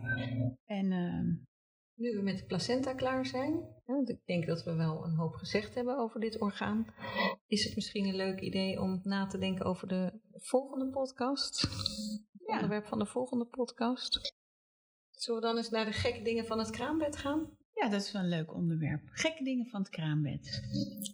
En... 0.67 0.91
Uh, 0.93 1.49
nu 2.01 2.17
we 2.17 2.23
met 2.23 2.39
de 2.39 2.45
placenta 2.45 2.95
klaar 2.95 3.27
zijn, 3.27 3.61
want 3.85 4.09
ik 4.09 4.27
denk 4.27 4.47
dat 4.47 4.65
we 4.65 4.75
wel 4.75 5.05
een 5.05 5.15
hoop 5.15 5.35
gezegd 5.35 5.75
hebben 5.75 5.99
over 5.99 6.21
dit 6.21 6.41
orgaan, 6.41 6.87
is 7.47 7.65
het 7.65 7.75
misschien 7.75 8.07
een 8.07 8.17
leuk 8.17 8.41
idee 8.41 8.81
om 8.81 9.01
na 9.03 9.27
te 9.27 9.39
denken 9.39 9.65
over 9.65 9.89
de 9.89 10.21
volgende 10.33 10.91
podcast. 10.91 11.61
Het 11.61 12.43
ja. 12.47 12.55
onderwerp 12.55 12.87
van 12.87 12.99
de 12.99 13.07
volgende 13.07 13.45
podcast. 13.45 14.35
Zullen 15.11 15.41
we 15.41 15.47
dan 15.47 15.57
eens 15.57 15.71
naar 15.71 15.85
de 15.85 15.93
gekke 15.93 16.23
dingen 16.23 16.45
van 16.45 16.59
het 16.59 16.71
kraambed 16.71 17.17
gaan? 17.17 17.51
Ja, 17.73 17.89
dat 17.89 18.03
is 18.03 18.13
wel 18.13 18.23
een 18.23 18.29
leuk 18.29 18.55
onderwerp. 18.55 19.03
Gekke 19.11 19.45
dingen 19.45 19.67
van 19.67 19.81
het 19.81 19.91
kraambed. 19.91 20.63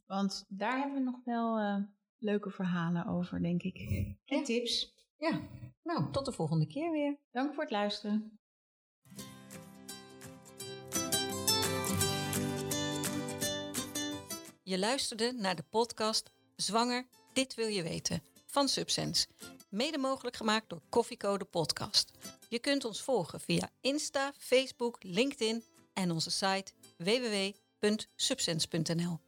Want 0.07 0.45
daar 0.49 0.79
hebben 0.79 0.99
we 0.99 1.11
nog 1.11 1.25
wel 1.25 1.61
uh, 1.61 1.85
leuke 2.19 2.51
verhalen 2.51 3.07
over, 3.07 3.43
denk 3.43 3.63
ik. 3.63 3.77
En 4.25 4.39
ja. 4.39 4.43
tips. 4.43 4.95
Ja, 5.17 5.41
nou, 5.87 6.11
tot 6.11 6.25
de 6.25 6.33
volgende 6.33 6.67
keer 6.67 6.91
weer. 6.91 7.19
Dank 7.31 7.55
voor 7.55 7.63
het 7.63 7.73
luisteren. 7.73 8.39
Je 14.63 14.79
luisterde 14.79 15.33
naar 15.33 15.57
de 15.57 15.65
podcast 15.71 16.31
Zwanger, 16.57 17.07
dit 17.33 17.55
wil 17.55 17.67
je 17.67 17.83
weten 17.83 18.23
van 18.47 18.69
Subsense. 18.69 19.27
Mede 19.71 19.99
mogelijk 19.99 20.37
gemaakt 20.37 20.69
door 20.69 20.83
Koffiecode 20.89 21.45
Podcast. 21.45 22.11
Je 22.49 22.59
kunt 22.59 22.85
ons 22.85 23.03
volgen 23.03 23.41
via 23.41 23.71
Insta, 23.81 24.33
Facebook, 24.39 25.03
LinkedIn 25.03 25.65
en 25.93 26.11
onze 26.11 26.31
site 26.31 26.73
www.subsense.nl. 26.97 29.26